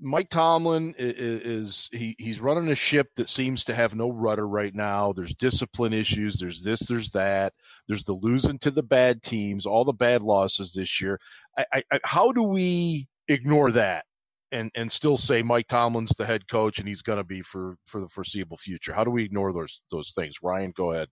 [0.00, 4.46] Mike Tomlin is, is he, he's running a ship that seems to have no rudder
[4.46, 5.12] right now.
[5.12, 6.38] There's discipline issues.
[6.38, 6.80] There's this.
[6.80, 7.54] There's that.
[7.88, 9.64] There's the losing to the bad teams.
[9.64, 11.18] All the bad losses this year.
[11.56, 14.04] I, I, how do we ignore that
[14.52, 17.76] and and still say Mike Tomlin's the head coach and he's going to be for
[17.86, 18.92] for the foreseeable future?
[18.92, 20.34] How do we ignore those those things?
[20.42, 21.08] Ryan, go ahead.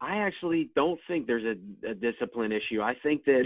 [0.00, 2.80] I actually don't think there's a, a discipline issue.
[2.82, 3.44] I think that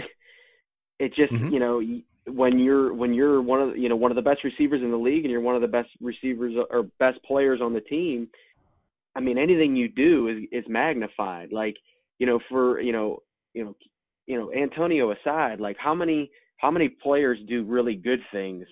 [0.99, 1.53] it just mm-hmm.
[1.53, 1.81] you know
[2.27, 4.97] when you're when you're one of you know one of the best receivers in the
[4.97, 8.27] league and you're one of the best receivers or best players on the team.
[9.15, 11.51] I mean, anything you do is is magnified.
[11.51, 11.75] Like
[12.19, 13.19] you know, for you know,
[13.53, 13.75] you know,
[14.25, 18.65] you know, Antonio aside, like how many how many players do really good things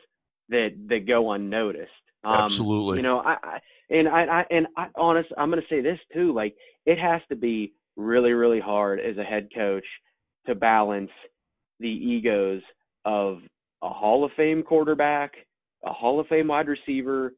[0.49, 1.91] that that go unnoticed?
[2.23, 2.97] Um, Absolutely.
[2.97, 5.99] You know, I, I and I, I and I honest, I'm going to say this
[6.13, 6.33] too.
[6.33, 9.85] Like it has to be really really hard as a head coach
[10.47, 11.11] to balance
[11.79, 12.61] the egos
[13.05, 13.39] of
[13.81, 15.33] a Hall of Fame quarterback,
[15.85, 17.33] a Hall of Fame wide receiver,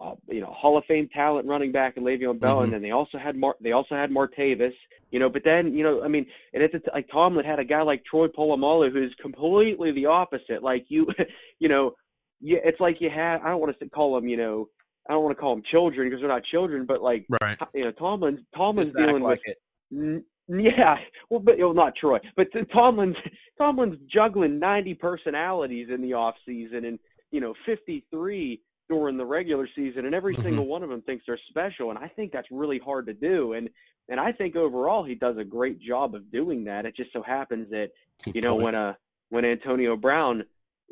[0.00, 2.64] uh, you know, Hall of Fame talent running back and Le'Veon Bell, mm-hmm.
[2.64, 4.74] and then they also had Mar- they also had Martavis,
[5.10, 5.28] you know.
[5.28, 8.26] But then, you know, I mean, and it's like Tomlin had a guy like Troy
[8.26, 10.62] Polamalu who's completely the opposite.
[10.62, 11.06] Like you,
[11.58, 11.92] you know,
[12.40, 14.68] yeah, it's like you had I don't want to call them, you know,
[15.08, 17.58] I don't want to call them children because they're not children, but like, right.
[17.72, 19.38] you know, Tomlin's Tomlin's dealing with.
[19.44, 20.24] It.
[20.48, 20.96] Yeah,
[21.30, 23.16] well, but well, not Troy, but Tomlin's
[23.58, 26.98] Tomlin's juggling 90 personalities in the off season, and
[27.30, 30.44] you know, 53 during the regular season, and every mm-hmm.
[30.44, 31.90] single one of them thinks they're special.
[31.90, 33.54] And I think that's really hard to do.
[33.54, 33.68] And
[34.08, 36.84] and I think overall he does a great job of doing that.
[36.84, 37.90] It just so happens that
[38.26, 38.96] you know when a
[39.30, 40.44] when Antonio Brown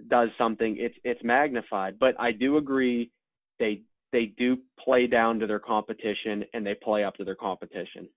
[0.08, 1.98] does something, it's it's magnified.
[1.98, 3.10] But I do agree
[3.58, 8.08] they they do play down to their competition and they play up to their competition.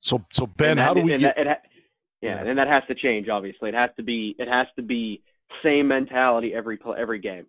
[0.00, 1.16] So, so Ben, that, how do we?
[1.16, 1.36] Get...
[1.36, 1.56] That, ha-
[2.20, 3.28] yeah, yeah, and that has to change.
[3.28, 4.34] Obviously, it has to be.
[4.38, 5.22] It has to be
[5.62, 7.46] same mentality every every game.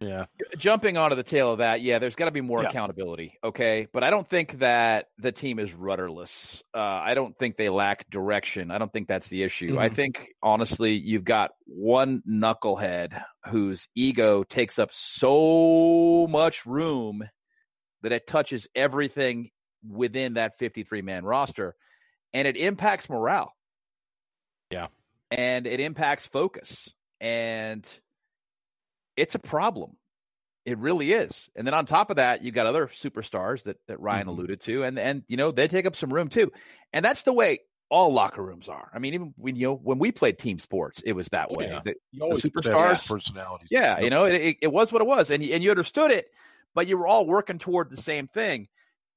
[0.00, 0.26] Yeah.
[0.58, 2.68] Jumping onto the tail of that, yeah, there's got to be more yeah.
[2.68, 3.38] accountability.
[3.42, 3.88] Okay.
[3.92, 6.62] But I don't think that the team is rudderless.
[6.74, 8.70] Uh, I don't think they lack direction.
[8.70, 9.70] I don't think that's the issue.
[9.70, 9.78] Mm-hmm.
[9.78, 17.28] I think, honestly, you've got one knucklehead whose ego takes up so much room
[18.02, 19.50] that it touches everything
[19.86, 21.74] within that 53 man roster
[22.32, 23.54] and it impacts morale.
[24.70, 24.88] Yeah.
[25.30, 26.94] And it impacts focus.
[27.20, 27.86] And
[29.16, 29.96] it's a problem.
[30.64, 31.48] It really is.
[31.56, 34.28] And then on top of that, you got other superstars that, that Ryan mm-hmm.
[34.30, 36.52] alluded to, and and you know they take up some room too.
[36.92, 38.90] And that's the way all locker rooms are.
[38.92, 41.56] I mean, even when you know when we played team sports, it was that oh,
[41.56, 41.68] way.
[41.68, 41.80] Yeah.
[41.82, 43.68] The, the superstars, personalities.
[43.70, 46.26] Yeah, you know, it, it was what it was, and and you understood it,
[46.74, 48.68] but you were all working toward the same thing.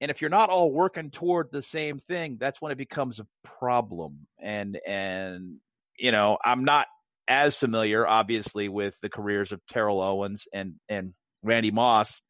[0.02, 3.28] And if you're not all working toward the same thing, that's when it becomes a
[3.44, 4.28] problem.
[4.40, 5.58] And and
[5.98, 6.88] you know, I'm not
[7.28, 12.22] as familiar, obviously, with the careers of Terrell Owens and and Randy Moss,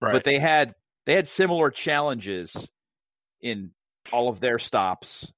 [0.00, 0.12] right.
[0.12, 0.72] but they had
[1.04, 2.68] they had similar challenges
[3.42, 3.72] in
[4.12, 5.30] all of their stops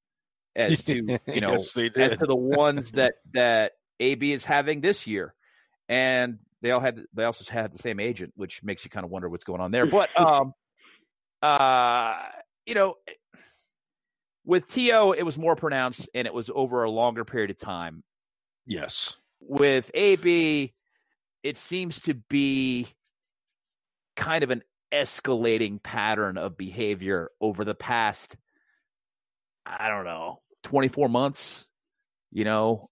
[0.55, 5.07] as to you know yes, as to the ones that that AB is having this
[5.07, 5.35] year,
[5.89, 9.11] and they all had they also had the same agent, which makes you kind of
[9.11, 9.87] wonder what's going on there.
[9.87, 10.55] But um,
[11.43, 12.19] uh,
[12.67, 12.95] you know,
[14.45, 18.03] with T.O., it was more pronounced and it was over a longer period of time.
[18.67, 19.17] Yes.
[19.41, 20.73] With AB,
[21.43, 22.87] it seems to be
[24.17, 28.37] kind of an escalating pattern of behavior over the past,
[29.67, 31.67] I don't know, 24 months,
[32.31, 32.89] you know.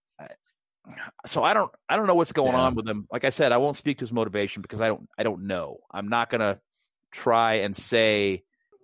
[1.27, 2.61] So I don't I don't know what's going yeah.
[2.61, 3.07] on with him.
[3.11, 5.77] Like I said, I won't speak to his motivation because I don't I don't know.
[5.91, 6.59] I'm not gonna
[7.11, 8.43] try and say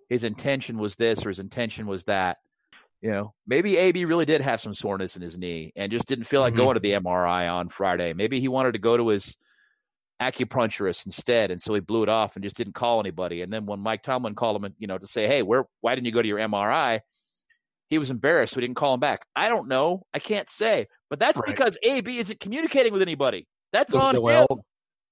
[0.10, 2.38] his intention was this or his intention was that.
[3.02, 6.26] You know, maybe AB really did have some soreness in his knee and just didn't
[6.26, 6.64] feel like mm-hmm.
[6.64, 8.14] going to the MRI on Friday.
[8.14, 9.36] Maybe he wanted to go to his
[10.20, 13.44] acupuncturist instead, and so he blew it off and just didn't call anybody.
[13.44, 15.66] And then when Mike Tomlin called him, you know, to say, "Hey, where?
[15.82, 17.02] Why didn't you go to your MRI?"
[17.90, 19.26] He was embarrassed, so he didn't call him back.
[19.36, 20.04] I don't know.
[20.12, 21.46] I can't say, but that's right.
[21.48, 23.48] because AB isn't communicating with anybody.
[23.72, 24.60] That's on well, him.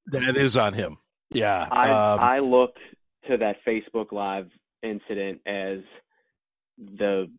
[0.07, 0.97] That is on him.
[1.31, 1.67] Yeah.
[1.71, 2.71] I um, I look
[3.27, 4.49] to that Facebook Live
[4.83, 5.79] incident as
[6.77, 7.29] the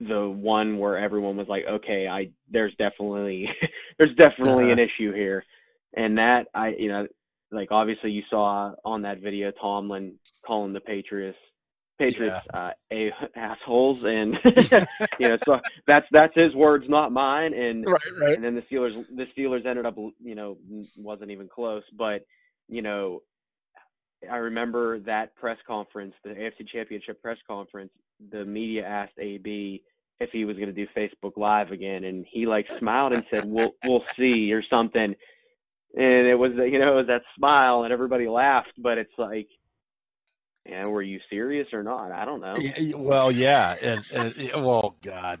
[0.00, 3.48] the one where everyone was like, okay, I there's definitely
[3.98, 4.72] there's definitely uh-huh.
[4.72, 5.44] an issue here,
[5.94, 7.06] and that I you know
[7.50, 11.38] like obviously you saw on that video Tomlin calling the Patriots
[11.98, 12.60] Patriots yeah.
[12.60, 14.34] uh, a assholes, and
[15.18, 18.34] you know so that's that's his words, not mine, and right, right.
[18.34, 20.58] and then the Steelers the Steelers ended up you know
[20.98, 22.26] wasn't even close, but
[22.68, 23.22] you know
[24.30, 27.90] I remember that press conference, the AFC Championship press conference.
[28.30, 29.82] The media asked AB
[30.20, 33.44] if he was going to do Facebook Live again, and he like smiled and said,
[33.44, 35.14] "We'll we'll see" or something.
[35.94, 38.72] And it was you know it was that smile, and everybody laughed.
[38.78, 39.48] But it's like
[40.68, 42.10] yeah, were you serious or not?
[42.10, 42.56] I don't know.
[42.96, 45.40] Well, yeah, and, and well, God.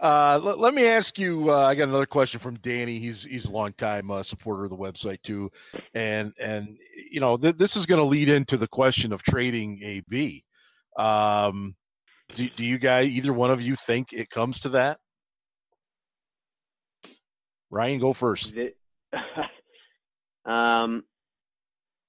[0.00, 1.50] Uh, let, let, me ask you.
[1.50, 2.98] Uh, I got another question from Danny.
[2.98, 5.50] He's he's a long time uh, supporter of the website too,
[5.94, 6.76] and and
[7.10, 10.44] you know th- this is going to lead into the question of trading AB.
[10.96, 11.74] Um,
[12.34, 14.98] do, do you guys, either one of you, think it comes to that?
[17.70, 18.54] Ryan, go first.
[20.44, 21.04] um,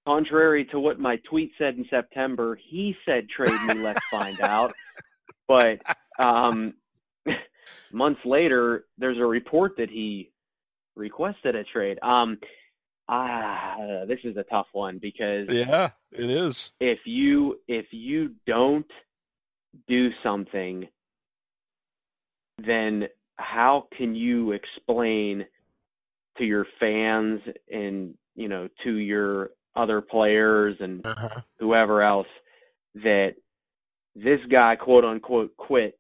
[0.05, 4.73] contrary to what my tweet said in September, he said trade me, let's find out.
[5.47, 5.79] But
[6.19, 6.73] um,
[7.91, 10.31] months later, there's a report that he
[10.95, 11.99] requested a trade.
[12.01, 12.39] Um,
[13.09, 16.71] ah, this is a tough one because yeah, it is.
[16.79, 18.89] If you if you don't
[19.87, 20.87] do something,
[22.65, 23.05] then
[23.37, 25.45] how can you explain
[26.37, 27.41] to your fans
[27.71, 31.41] and you know to your other players and uh-huh.
[31.59, 32.27] whoever else
[32.95, 33.35] that
[34.15, 35.99] this guy quote unquote quit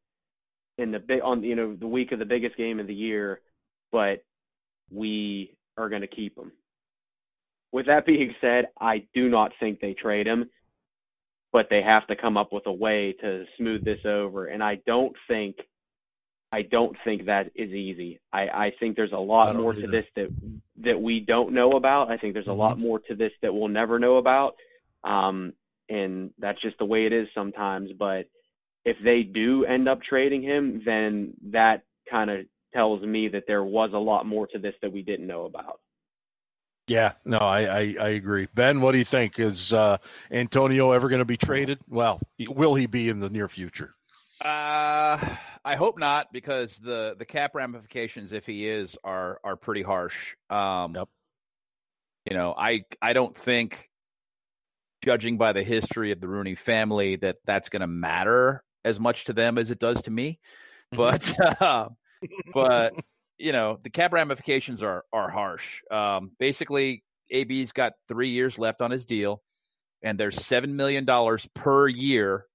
[0.77, 3.41] in the big on you know the week of the biggest game of the year,
[3.91, 4.23] but
[4.91, 6.51] we are going to keep him.
[7.71, 10.49] With that being said, I do not think they trade him,
[11.51, 14.45] but they have to come up with a way to smooth this over.
[14.47, 15.57] And I don't think
[16.51, 18.19] I don't think that is easy.
[18.31, 19.81] I, I think there's a lot more either.
[19.81, 20.27] to this that
[20.83, 22.11] that we don't know about.
[22.11, 22.59] I think there's a mm-hmm.
[22.59, 24.55] lot more to this that we'll never know about.
[25.03, 25.53] Um,
[25.89, 27.91] and that's just the way it is sometimes.
[27.97, 28.27] But
[28.83, 33.63] if they do end up trading him, then that kind of tells me that there
[33.63, 35.79] was a lot more to this that we didn't know about.
[36.87, 38.47] Yeah, no, I, I, I, agree.
[38.53, 39.39] Ben, what do you think?
[39.39, 39.97] Is uh,
[40.29, 41.79] Antonio ever going to be traded?
[41.89, 43.95] Well, will he be in the near future?
[44.41, 45.17] Uh,
[45.63, 50.35] I hope not, because the the cap ramifications, if he is, are are pretty harsh.
[50.49, 51.09] Um, yep.
[52.29, 53.89] You know, I I don't think,
[55.03, 59.25] judging by the history of the Rooney family, that that's going to matter as much
[59.25, 60.39] to them as it does to me.
[60.93, 60.97] Mm-hmm.
[60.97, 61.89] But uh,
[62.53, 62.93] but
[63.37, 65.81] you know, the cap ramifications are are harsh.
[65.89, 69.41] Um, basically, AB's got three years left on his deal,
[70.01, 72.45] and there's seven million dollars per year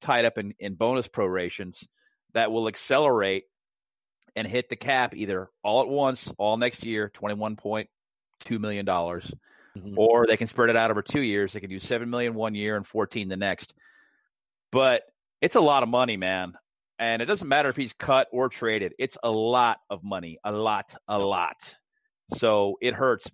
[0.00, 1.84] tied up in, in bonus prorations
[2.34, 3.44] that will accelerate
[4.36, 7.88] and hit the cap either all at once, all next year, twenty one point
[8.40, 9.32] two million dollars,
[9.76, 9.98] mm-hmm.
[9.98, 11.52] or they can spread it out over two years.
[11.52, 13.74] They can do seven million one year and fourteen the next.
[14.70, 15.02] But
[15.40, 16.54] it's a lot of money, man.
[16.98, 18.92] And it doesn't matter if he's cut or traded.
[18.98, 21.76] It's a lot of money, a lot, a lot.
[22.34, 23.30] So it hurts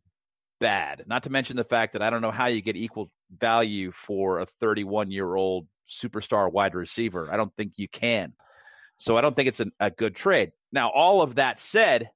[0.61, 1.05] bad.
[1.07, 4.40] Not to mention the fact that I don't know how you get equal value for
[4.40, 7.28] a 31 year old superstar wide receiver.
[7.30, 8.32] I don't think you can.
[8.98, 10.52] So I don't think it's a, a good trade.
[10.72, 12.10] Now, all of that said,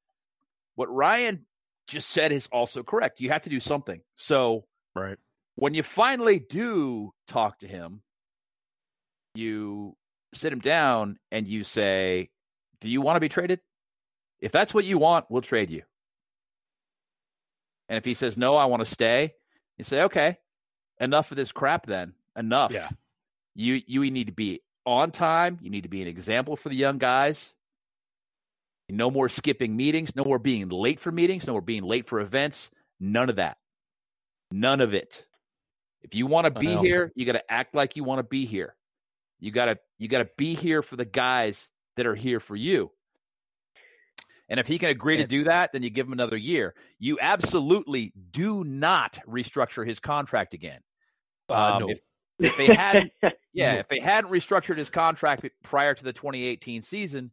[0.75, 1.45] what Ryan
[1.87, 3.21] just said is also correct.
[3.21, 4.01] You have to do something.
[4.17, 5.19] So, right
[5.59, 8.01] when you finally do talk to him,
[9.35, 9.97] you
[10.33, 12.31] sit him down and you say,
[12.81, 13.59] Do you want to be traded?
[14.39, 15.83] If that's what you want, we'll trade you.
[17.89, 19.35] And if he says, No, I want to stay,
[19.77, 20.39] you say, Okay,
[21.01, 22.15] enough of this crap then.
[22.37, 22.73] Enough.
[22.73, 22.89] Yeah.
[23.55, 25.59] You you need to be on time.
[25.61, 27.55] You need to be an example for the young guys.
[28.89, 32.21] No more skipping meetings, no more being late for meetings, no more being late for
[32.21, 32.71] events.
[33.01, 33.59] None of that.
[34.51, 35.27] None of it.
[36.03, 38.47] If you want to be here, you got to act like you want to be
[38.47, 38.75] here.
[39.41, 42.91] You gotta you gotta be here for the guys that are here for you.
[44.49, 46.75] And if he can agree to do that, then you give him another year.
[46.99, 50.81] You absolutely do not restructure his contract again.
[51.49, 51.91] Uh, um, no.
[51.91, 52.01] if,
[52.39, 53.13] if they hadn't,
[53.53, 57.31] yeah, if they hadn't restructured his contract prior to the 2018 season,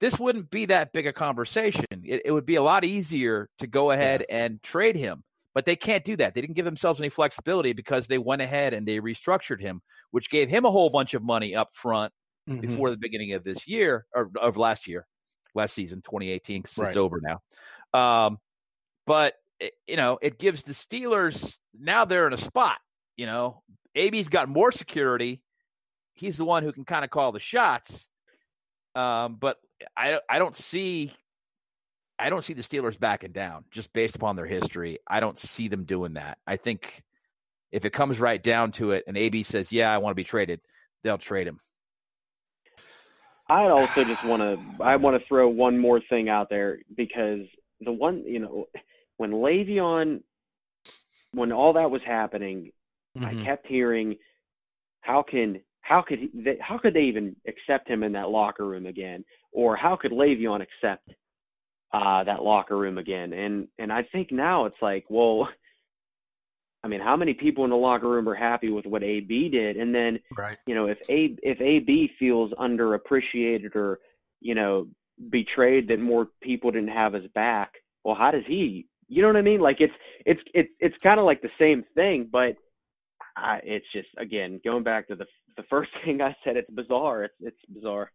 [0.00, 1.84] this wouldn't be that big a conversation.
[1.90, 4.44] It, it would be a lot easier to go ahead yeah.
[4.44, 5.24] and trade him.
[5.54, 6.34] But they can't do that.
[6.34, 9.80] They didn't give themselves any flexibility because they went ahead and they restructured him,
[10.12, 12.12] which gave him a whole bunch of money up front
[12.48, 12.60] mm-hmm.
[12.60, 15.04] before the beginning of this year or of last year,
[15.54, 16.86] last season, 2018, because right.
[16.86, 17.40] it's over now.
[17.98, 18.38] Um,
[19.04, 19.34] but
[19.88, 22.78] you know, it gives the Steelers now they're in a spot.
[23.18, 23.62] You know,
[23.94, 25.42] AB's got more security.
[26.14, 28.08] He's the one who can kind of call the shots.
[28.94, 29.58] Um, but
[29.96, 31.12] I I don't see
[32.18, 35.00] I don't see the Steelers backing down just based upon their history.
[35.06, 36.38] I don't see them doing that.
[36.46, 37.02] I think
[37.70, 40.24] if it comes right down to it and AB says, "Yeah, I want to be
[40.24, 40.60] traded,"
[41.02, 41.60] they'll trade him.
[43.48, 47.40] I also just want to I want to throw one more thing out there because
[47.80, 48.66] the one, you know,
[49.16, 50.22] when Le'Veon
[51.32, 52.70] when all that was happening,
[53.16, 53.40] mm-hmm.
[53.40, 54.16] I kept hearing
[55.02, 58.66] how can how could he, they, how could they even accept him in that locker
[58.66, 61.08] room again or how could Le'Veon accept
[61.92, 63.32] uh, that locker room again.
[63.32, 65.48] And and I think now it's like, well,
[66.84, 69.76] I mean, how many people in the locker room are happy with what AB did?
[69.76, 70.58] And then, right.
[70.66, 73.98] you know, if A if AB feels underappreciated or
[74.40, 74.86] you know
[75.30, 77.72] betrayed that more people didn't have his back,
[78.04, 78.86] well, how does he?
[79.08, 79.60] You know what I mean?
[79.60, 79.94] Like it's
[80.24, 82.56] it's it's it's kind of like the same thing, but
[83.36, 85.26] I, it's just again going back to the
[85.56, 86.56] the first thing I said.
[86.56, 87.24] It's bizarre.
[87.24, 88.10] It's it's bizarre.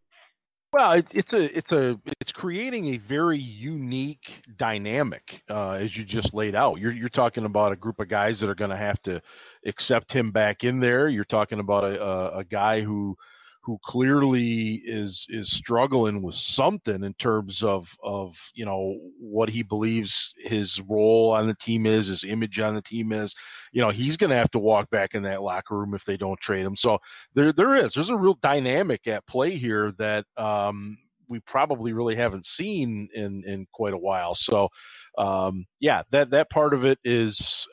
[0.72, 6.02] Well, it, it's a it's a it's creating a very unique dynamic uh, as you
[6.02, 6.80] just laid out.
[6.80, 9.22] You're you're talking about a group of guys that are going to have to
[9.64, 11.08] accept him back in there.
[11.08, 13.16] You're talking about a, a, a guy who
[13.64, 19.62] who clearly is is struggling with something in terms of of you know what he
[19.62, 23.34] believes his role on the team is, his image on the team is.
[23.72, 26.16] You know, he's going to have to walk back in that locker room if they
[26.16, 26.76] don't trade him.
[26.76, 26.98] So
[27.34, 30.98] there there is there's a real dynamic at play here that um,
[31.28, 34.34] we probably really haven't seen in in quite a while.
[34.34, 34.68] So
[35.16, 37.66] um, yeah, that that part of it is.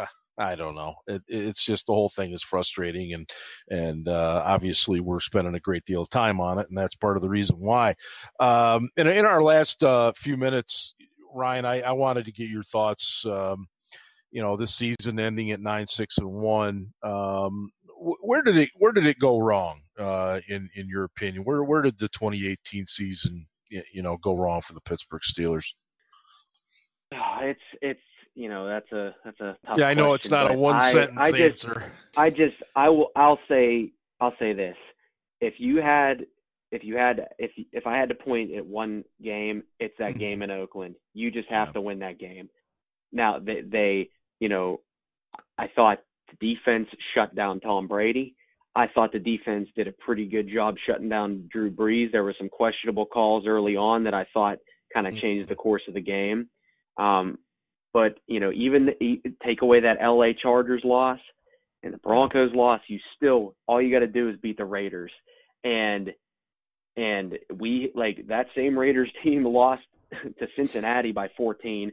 [0.00, 0.06] Uh,
[0.38, 0.96] I don't know.
[1.06, 3.30] It, it's just the whole thing is frustrating, and
[3.70, 7.16] and uh, obviously we're spending a great deal of time on it, and that's part
[7.16, 7.94] of the reason why.
[8.38, 10.94] Um, in, in our last uh, few minutes,
[11.34, 13.24] Ryan, I, I, wanted to get your thoughts.
[13.26, 13.66] Um,
[14.30, 16.92] you know, this season ending at nine six and one.
[17.02, 19.80] Um, where did it Where did it go wrong?
[19.98, 24.60] Uh, in in your opinion, where where did the 2018 season you know go wrong
[24.60, 25.64] for the Pittsburgh Steelers?
[27.14, 28.00] Ah, it's it's
[28.36, 29.88] you know that's a that's a tough yeah.
[29.88, 31.92] I know question, it's not a one I, sentence I just, answer.
[32.16, 34.76] I just I will I'll say I'll say this:
[35.40, 36.26] if you had
[36.70, 40.18] if you had if if I had to point at one game, it's that mm-hmm.
[40.18, 40.96] game in Oakland.
[41.14, 41.72] You just have yeah.
[41.72, 42.48] to win that game.
[43.10, 44.80] now they, they, you know,
[45.58, 45.98] I thought
[46.30, 48.36] the defense shut down Tom Brady.
[48.74, 52.12] I thought the defense did a pretty good job shutting down Drew Brees.
[52.12, 54.58] There were some questionable calls early on that I thought
[54.92, 55.22] kind of mm-hmm.
[55.22, 56.50] changed the course of the game.
[56.98, 57.38] Um,
[57.96, 61.18] but you know, even the, take away that LA Chargers loss
[61.82, 65.10] and the Broncos loss, you still all you got to do is beat the Raiders.
[65.64, 66.10] And
[66.98, 71.90] and we like that same Raiders team lost to Cincinnati by 14,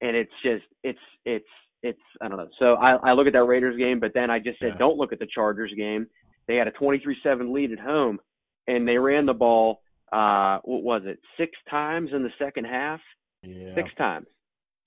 [0.00, 1.46] and it's just it's it's
[1.84, 2.48] it's I don't know.
[2.58, 4.78] So I I look at that Raiders game, but then I just said yeah.
[4.78, 6.08] don't look at the Chargers game.
[6.48, 8.18] They had a 23-7 lead at home,
[8.66, 9.82] and they ran the ball.
[10.12, 11.20] Uh, what was it?
[11.38, 12.98] Six times in the second half.
[13.44, 13.76] Yeah.
[13.76, 14.26] Six times.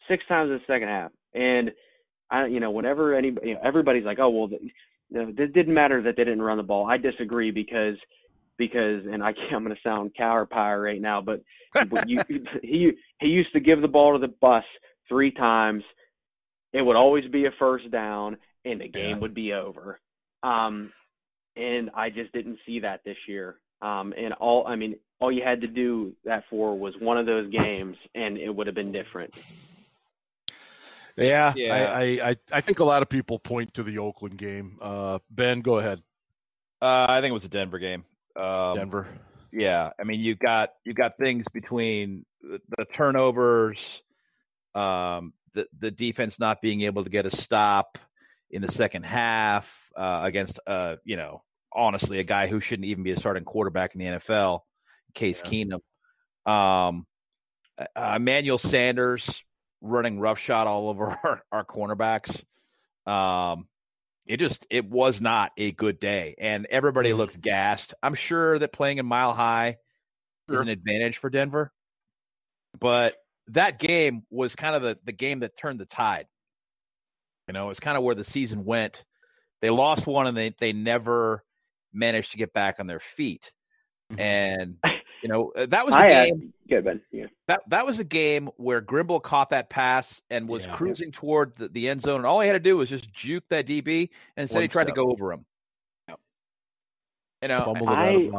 [0.07, 1.71] Six times in the second half, and
[2.29, 4.69] I you know whenever anybody you know, everybody's like oh well you
[5.09, 6.89] know, it didn't matter that they didn't run the ball.
[6.89, 7.95] I disagree because
[8.57, 11.41] because and I can't, I'm going to sound pie right now, but,
[11.89, 12.21] but you,
[12.61, 14.63] he he used to give the ball to the bus
[15.07, 15.83] three times.
[16.73, 19.17] It would always be a first down, and the game yeah.
[19.17, 19.99] would be over.
[20.43, 20.91] Um,
[21.55, 23.57] and I just didn't see that this year.
[23.81, 27.25] Um, and all I mean, all you had to do that for was one of
[27.25, 29.33] those games, and it would have been different.
[31.17, 31.91] Yeah, yeah.
[31.91, 34.77] I, I, I think a lot of people point to the Oakland game.
[34.81, 36.01] Uh, ben, go ahead.
[36.81, 38.05] Uh, I think it was a Denver game.
[38.35, 39.07] Um, Denver.
[39.51, 44.03] Yeah, I mean, you've got you've got things between the, the turnovers,
[44.75, 47.97] um, the the defense not being able to get a stop
[48.51, 51.43] in the second half uh, against, uh, you know,
[51.73, 54.61] honestly, a guy who shouldn't even be a starting quarterback in the NFL,
[55.13, 55.79] Case yeah.
[56.45, 56.51] Keenum.
[56.51, 57.05] Um,
[57.77, 59.43] uh, Emmanuel Sanders
[59.81, 62.43] running roughshod all over our, our cornerbacks.
[63.05, 63.67] Um,
[64.25, 67.19] it just it was not a good day, and everybody mm-hmm.
[67.19, 67.93] looked gassed.
[68.03, 69.77] I'm sure that playing in Mile High
[70.49, 70.55] sure.
[70.55, 71.71] is an advantage for Denver,
[72.79, 73.15] but
[73.47, 76.27] that game was kind of the the game that turned the tide.
[77.47, 79.05] You know, it's kind of where the season went.
[79.61, 81.45] They lost one, and they they never
[81.93, 83.53] managed to get back on their feet.
[84.11, 84.21] Mm-hmm.
[84.21, 84.77] And
[85.21, 86.53] you know, uh, that was the I, game.
[86.69, 87.01] good, Ben.
[87.11, 87.25] Yeah.
[87.47, 91.19] That that was a game where Grimble caught that pass and was yeah, cruising yeah.
[91.19, 93.65] toward the, the, end zone, and all he had to do was just juke that
[93.65, 94.95] DB, and instead One he tried step.
[94.95, 95.45] to go over him.
[96.07, 96.19] Yep.
[97.43, 98.29] You know, I,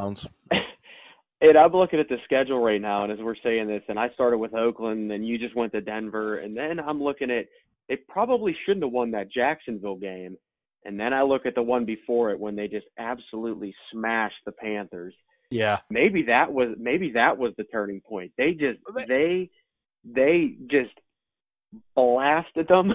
[1.40, 4.10] and I'm looking at the schedule right now, and as we're saying this, and I
[4.10, 7.46] started with Oakland, and you just went to Denver, and then I'm looking at
[7.88, 10.36] they probably shouldn't have won that Jacksonville game,
[10.84, 14.52] and then I look at the one before it when they just absolutely smashed the
[14.52, 15.14] Panthers
[15.50, 15.80] yeah.
[15.90, 18.32] Maybe that was maybe that was the turning point.
[18.36, 19.50] They just they
[20.04, 20.92] they just
[21.94, 22.92] blasted them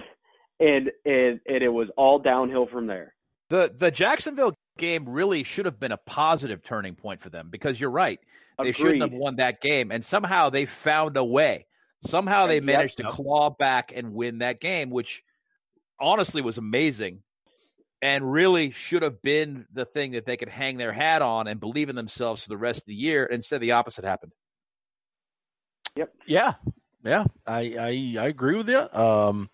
[0.59, 3.13] and and and it was all downhill from there.
[3.49, 7.79] The the Jacksonville game really should have been a positive turning point for them because
[7.79, 8.19] you're right.
[8.57, 8.75] They Agreed.
[8.75, 11.65] shouldn't have won that game and somehow they found a way.
[12.05, 13.11] Somehow they managed yep.
[13.11, 15.23] to claw back and win that game which
[15.99, 17.19] honestly was amazing
[18.03, 21.61] and really should have been the thing that they could hang their hat on and
[21.61, 23.23] believe in themselves for the rest of the year.
[23.23, 24.33] Instead, the opposite happened.
[25.95, 26.13] Yep.
[26.27, 26.53] Yeah.
[27.05, 27.23] Yeah.
[27.47, 28.85] I I, I agree with you.
[28.91, 29.49] Um,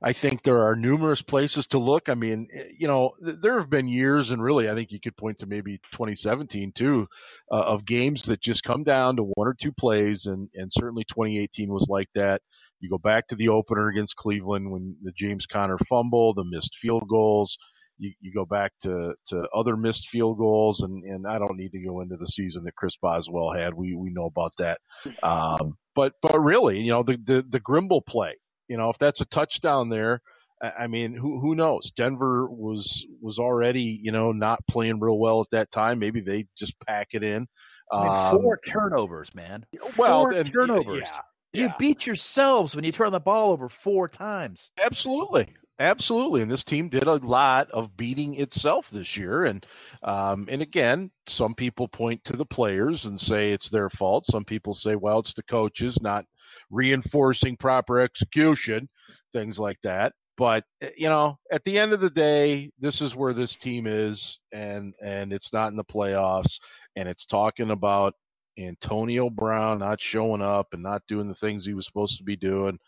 [0.00, 2.08] I think there are numerous places to look.
[2.08, 5.16] I mean, eh, you know, there have been years, and really, I think you could
[5.16, 7.06] point to maybe 2017 too,
[7.52, 11.04] uh, of games that just come down to one or two plays, and and certainly
[11.04, 12.40] 2018 was like that.
[12.80, 16.74] You go back to the opener against Cleveland when the James Conner fumble, the missed
[16.80, 17.58] field goals
[18.02, 21.72] you, you go back to, to other missed field goals, and, and I don't need
[21.72, 23.74] to go into the season that Chris Boswell had.
[23.74, 24.80] We we know about that.
[25.22, 28.34] Um, but but really, you know, the, the the Grimble play.
[28.68, 30.20] You know, if that's a touchdown there,
[30.62, 31.90] I mean, who who knows?
[31.90, 35.98] Denver was was already you know not playing real well at that time.
[35.98, 37.46] Maybe they just pack it in.
[37.92, 39.66] I mean, four um, turnovers, man.
[39.96, 41.02] Well, four and, turnovers.
[41.04, 41.20] Yeah,
[41.52, 41.62] yeah.
[41.62, 44.70] You beat yourselves when you turn the ball over four times.
[44.80, 45.48] Absolutely,
[45.78, 49.66] Absolutely, and this team did a lot of beating itself this year, and
[50.02, 54.24] um, and again, some people point to the players and say it's their fault.
[54.26, 56.26] Some people say, well, it's the coaches not
[56.70, 58.88] reinforcing proper execution,
[59.32, 60.12] things like that.
[60.36, 63.86] But eh, you know, at the end of the day, this is where this team
[63.86, 66.60] is, and and it's not in the playoffs,
[66.96, 68.14] and it's talking about
[68.58, 72.36] Antonio Brown not showing up and not doing the things he was supposed to be
[72.36, 72.78] doing,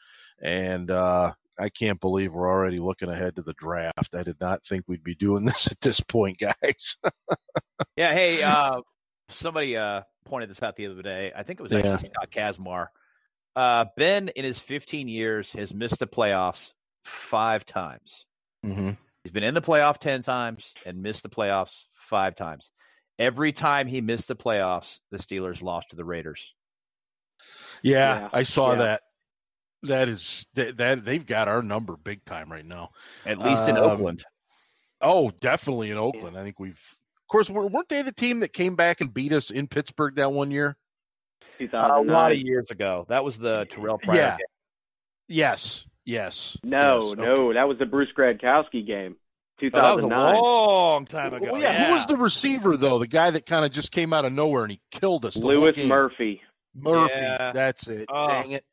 [0.43, 4.15] and uh, I can't believe we're already looking ahead to the draft.
[4.15, 6.97] I did not think we'd be doing this at this point, guys.
[7.97, 8.13] yeah.
[8.13, 8.81] Hey, uh,
[9.29, 11.33] somebody uh, pointed this out the other day.
[11.35, 11.97] I think it was actually yeah.
[11.97, 12.87] Scott Kacsmar.
[13.57, 16.73] Uh, ben, in his 15 years, has missed the playoffs
[17.05, 18.27] five times.
[18.67, 18.91] Mm-hmm.
[19.23, 22.71] He's been in the playoff 10 times and missed the playoffs five times.
[23.19, 26.53] Every time he missed the playoffs, the Steelers lost to the Raiders.
[27.83, 28.29] Yeah, yeah.
[28.33, 28.79] I saw yeah.
[28.79, 29.03] that.
[29.85, 32.91] That is that, that they've got our number big time right now.
[33.27, 34.25] At least in um, Oakland.
[35.01, 36.35] Oh, definitely in Oakland.
[36.35, 36.41] Yeah.
[36.41, 36.73] I think we've.
[36.73, 40.33] Of course, weren't they the team that came back and beat us in Pittsburgh that
[40.33, 40.77] one year?
[41.61, 43.07] Uh, a lot of years ago.
[43.09, 44.31] That was the Terrell Pryor yeah.
[44.37, 44.47] game.
[45.29, 45.85] Yes.
[46.05, 46.57] Yes.
[46.63, 47.15] No, yes.
[47.17, 47.55] no, okay.
[47.55, 49.17] that was the Bruce Gradkowski game.
[49.61, 49.73] 2009.
[49.75, 51.53] Oh, that was a long time ago.
[51.53, 52.99] Well, yeah, yeah, who was the receiver though?
[52.99, 55.37] The guy that kind of just came out of nowhere and he killed us.
[55.37, 56.43] Louis Murphy.
[56.75, 57.15] Murphy.
[57.15, 57.53] Yeah.
[57.53, 58.07] That's it.
[58.13, 58.65] Oh, Dang it.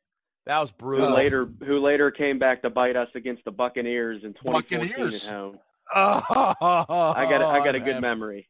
[0.46, 1.08] That was brutal.
[1.08, 5.28] Who later, who later came back to bite us against the Buccaneers in 2014 Buccaneers.
[5.28, 5.58] at home.
[5.94, 6.22] Oh,
[7.16, 8.48] I got, a, I got a good memory.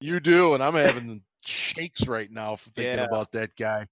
[0.00, 3.04] You do, and I'm having shakes right now for thinking yeah.
[3.04, 3.86] about that guy.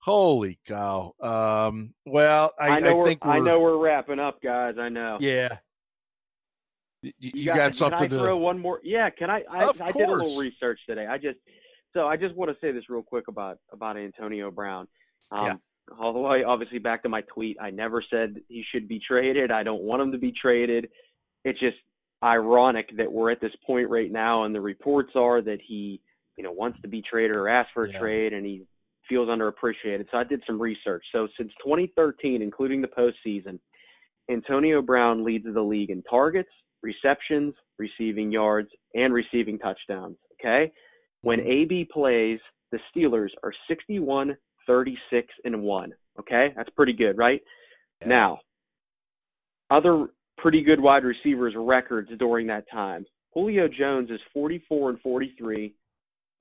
[0.00, 1.14] Holy cow!
[1.22, 4.74] Um, well, I, I know I think I know we're wrapping up, guys.
[4.76, 5.18] I know.
[5.20, 5.58] Yeah.
[7.02, 8.80] You, you got, got, something can I throw one more?
[8.82, 9.44] Yeah, can I?
[9.48, 11.06] I, I did a little research today.
[11.06, 11.38] I just
[11.92, 14.88] so I just want to say this real quick about about Antonio Brown.
[15.30, 15.54] Um, yeah.
[15.98, 17.56] All the way, obviously, back to my tweet.
[17.60, 19.50] I never said he should be traded.
[19.50, 20.88] I don't want him to be traded.
[21.44, 21.76] It's just
[22.22, 26.00] ironic that we're at this point right now, and the reports are that he,
[26.36, 27.98] you know, wants to be traded or ask for a yeah.
[27.98, 28.62] trade, and he
[29.08, 30.06] feels underappreciated.
[30.10, 31.04] So I did some research.
[31.12, 33.58] So since 2013, including the postseason,
[34.30, 36.48] Antonio Brown leads the league in targets,
[36.82, 40.16] receptions, receiving yards, and receiving touchdowns.
[40.40, 40.72] Okay.
[41.22, 41.50] When mm-hmm.
[41.50, 42.38] AB plays,
[42.70, 45.92] the Steelers are 61, 36, and 1.
[46.20, 46.48] Okay.
[46.56, 47.40] That's pretty good, right?
[48.00, 48.08] Yeah.
[48.08, 48.40] Now,
[49.70, 50.08] other
[50.38, 53.06] pretty good wide receivers records during that time.
[53.32, 55.74] Julio Jones is 44 and 43.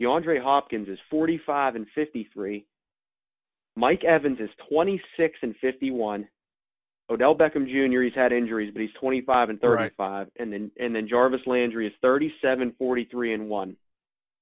[0.01, 2.65] DeAndre Hopkins is 45 and 53.
[3.76, 6.28] Mike Evans is 26 and 51.
[7.09, 8.01] Odell Beckham Jr.
[8.01, 10.28] He's had injuries, but he's 25 and 35, right.
[10.39, 13.76] and then and then Jarvis Landry is 37, 43 and one.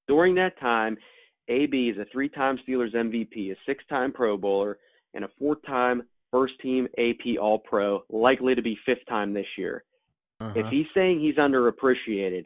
[0.07, 0.97] During that time,
[1.49, 4.77] AB is a three-time Steelers MVP, a six-time Pro Bowler,
[5.13, 9.83] and a four-time first-team AP All-Pro, likely to be fifth-time this year.
[10.39, 10.53] Uh-huh.
[10.55, 12.45] If he's saying he's underappreciated,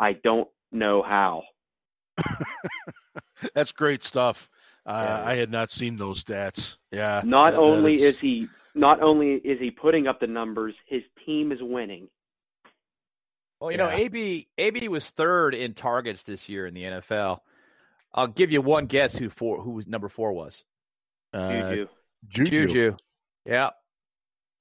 [0.00, 1.42] I don't know how.
[3.54, 4.50] That's great stuff.
[4.86, 6.78] Uh, I had not seen those stats.
[6.92, 7.22] Yeah.
[7.24, 8.14] Not that, only that is...
[8.14, 12.08] is he not only is he putting up the numbers, his team is winning.
[13.60, 13.86] Well, you yeah.
[13.86, 17.40] know, AB AB was third in targets this year in the NFL.
[18.14, 20.64] I'll give you one guess who four who was number four was.
[21.32, 21.86] Uh, Juju.
[22.28, 22.66] Juju.
[22.66, 22.96] Juju.
[23.44, 23.70] Yeah.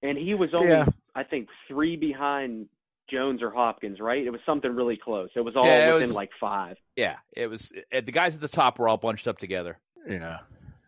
[0.02, 0.86] And he was only yeah.
[1.16, 2.68] I think three behind
[3.10, 4.26] Jones or Hopkins, right?
[4.26, 5.30] It was something really close.
[5.36, 6.78] It was all yeah, within was, like five.
[6.96, 7.72] Yeah, it was.
[7.92, 9.80] The guys at the top were all bunched up together.
[10.08, 10.40] Yeah,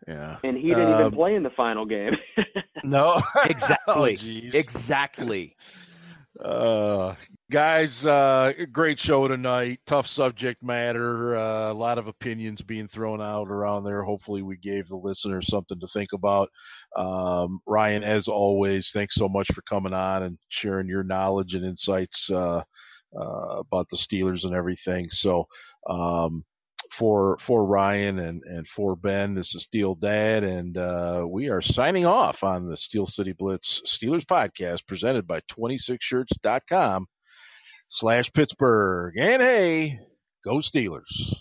[0.06, 0.38] yeah.
[0.44, 2.12] And he didn't um, even play in the final game.
[2.84, 4.18] no, exactly,
[4.52, 5.56] oh, exactly.
[6.38, 7.16] Uh,
[7.50, 9.80] guys, uh, great show tonight.
[9.86, 11.36] Tough subject matter.
[11.36, 14.02] Uh, a lot of opinions being thrown out around there.
[14.02, 16.50] Hopefully, we gave the listeners something to think about.
[16.96, 21.64] Um, Ryan, as always, thanks so much for coming on and sharing your knowledge and
[21.64, 22.62] insights uh,
[23.18, 25.08] uh, about the Steelers and everything.
[25.10, 25.46] So,
[25.88, 26.44] um,
[26.92, 29.34] for for Ryan and and for Ben.
[29.34, 33.82] This is Steel Dad, and uh, we are signing off on the Steel City Blitz
[33.86, 37.06] Steelers podcast presented by 26shirts.com
[37.88, 39.14] slash Pittsburgh.
[39.18, 39.98] And hey,
[40.44, 41.34] go Steelers.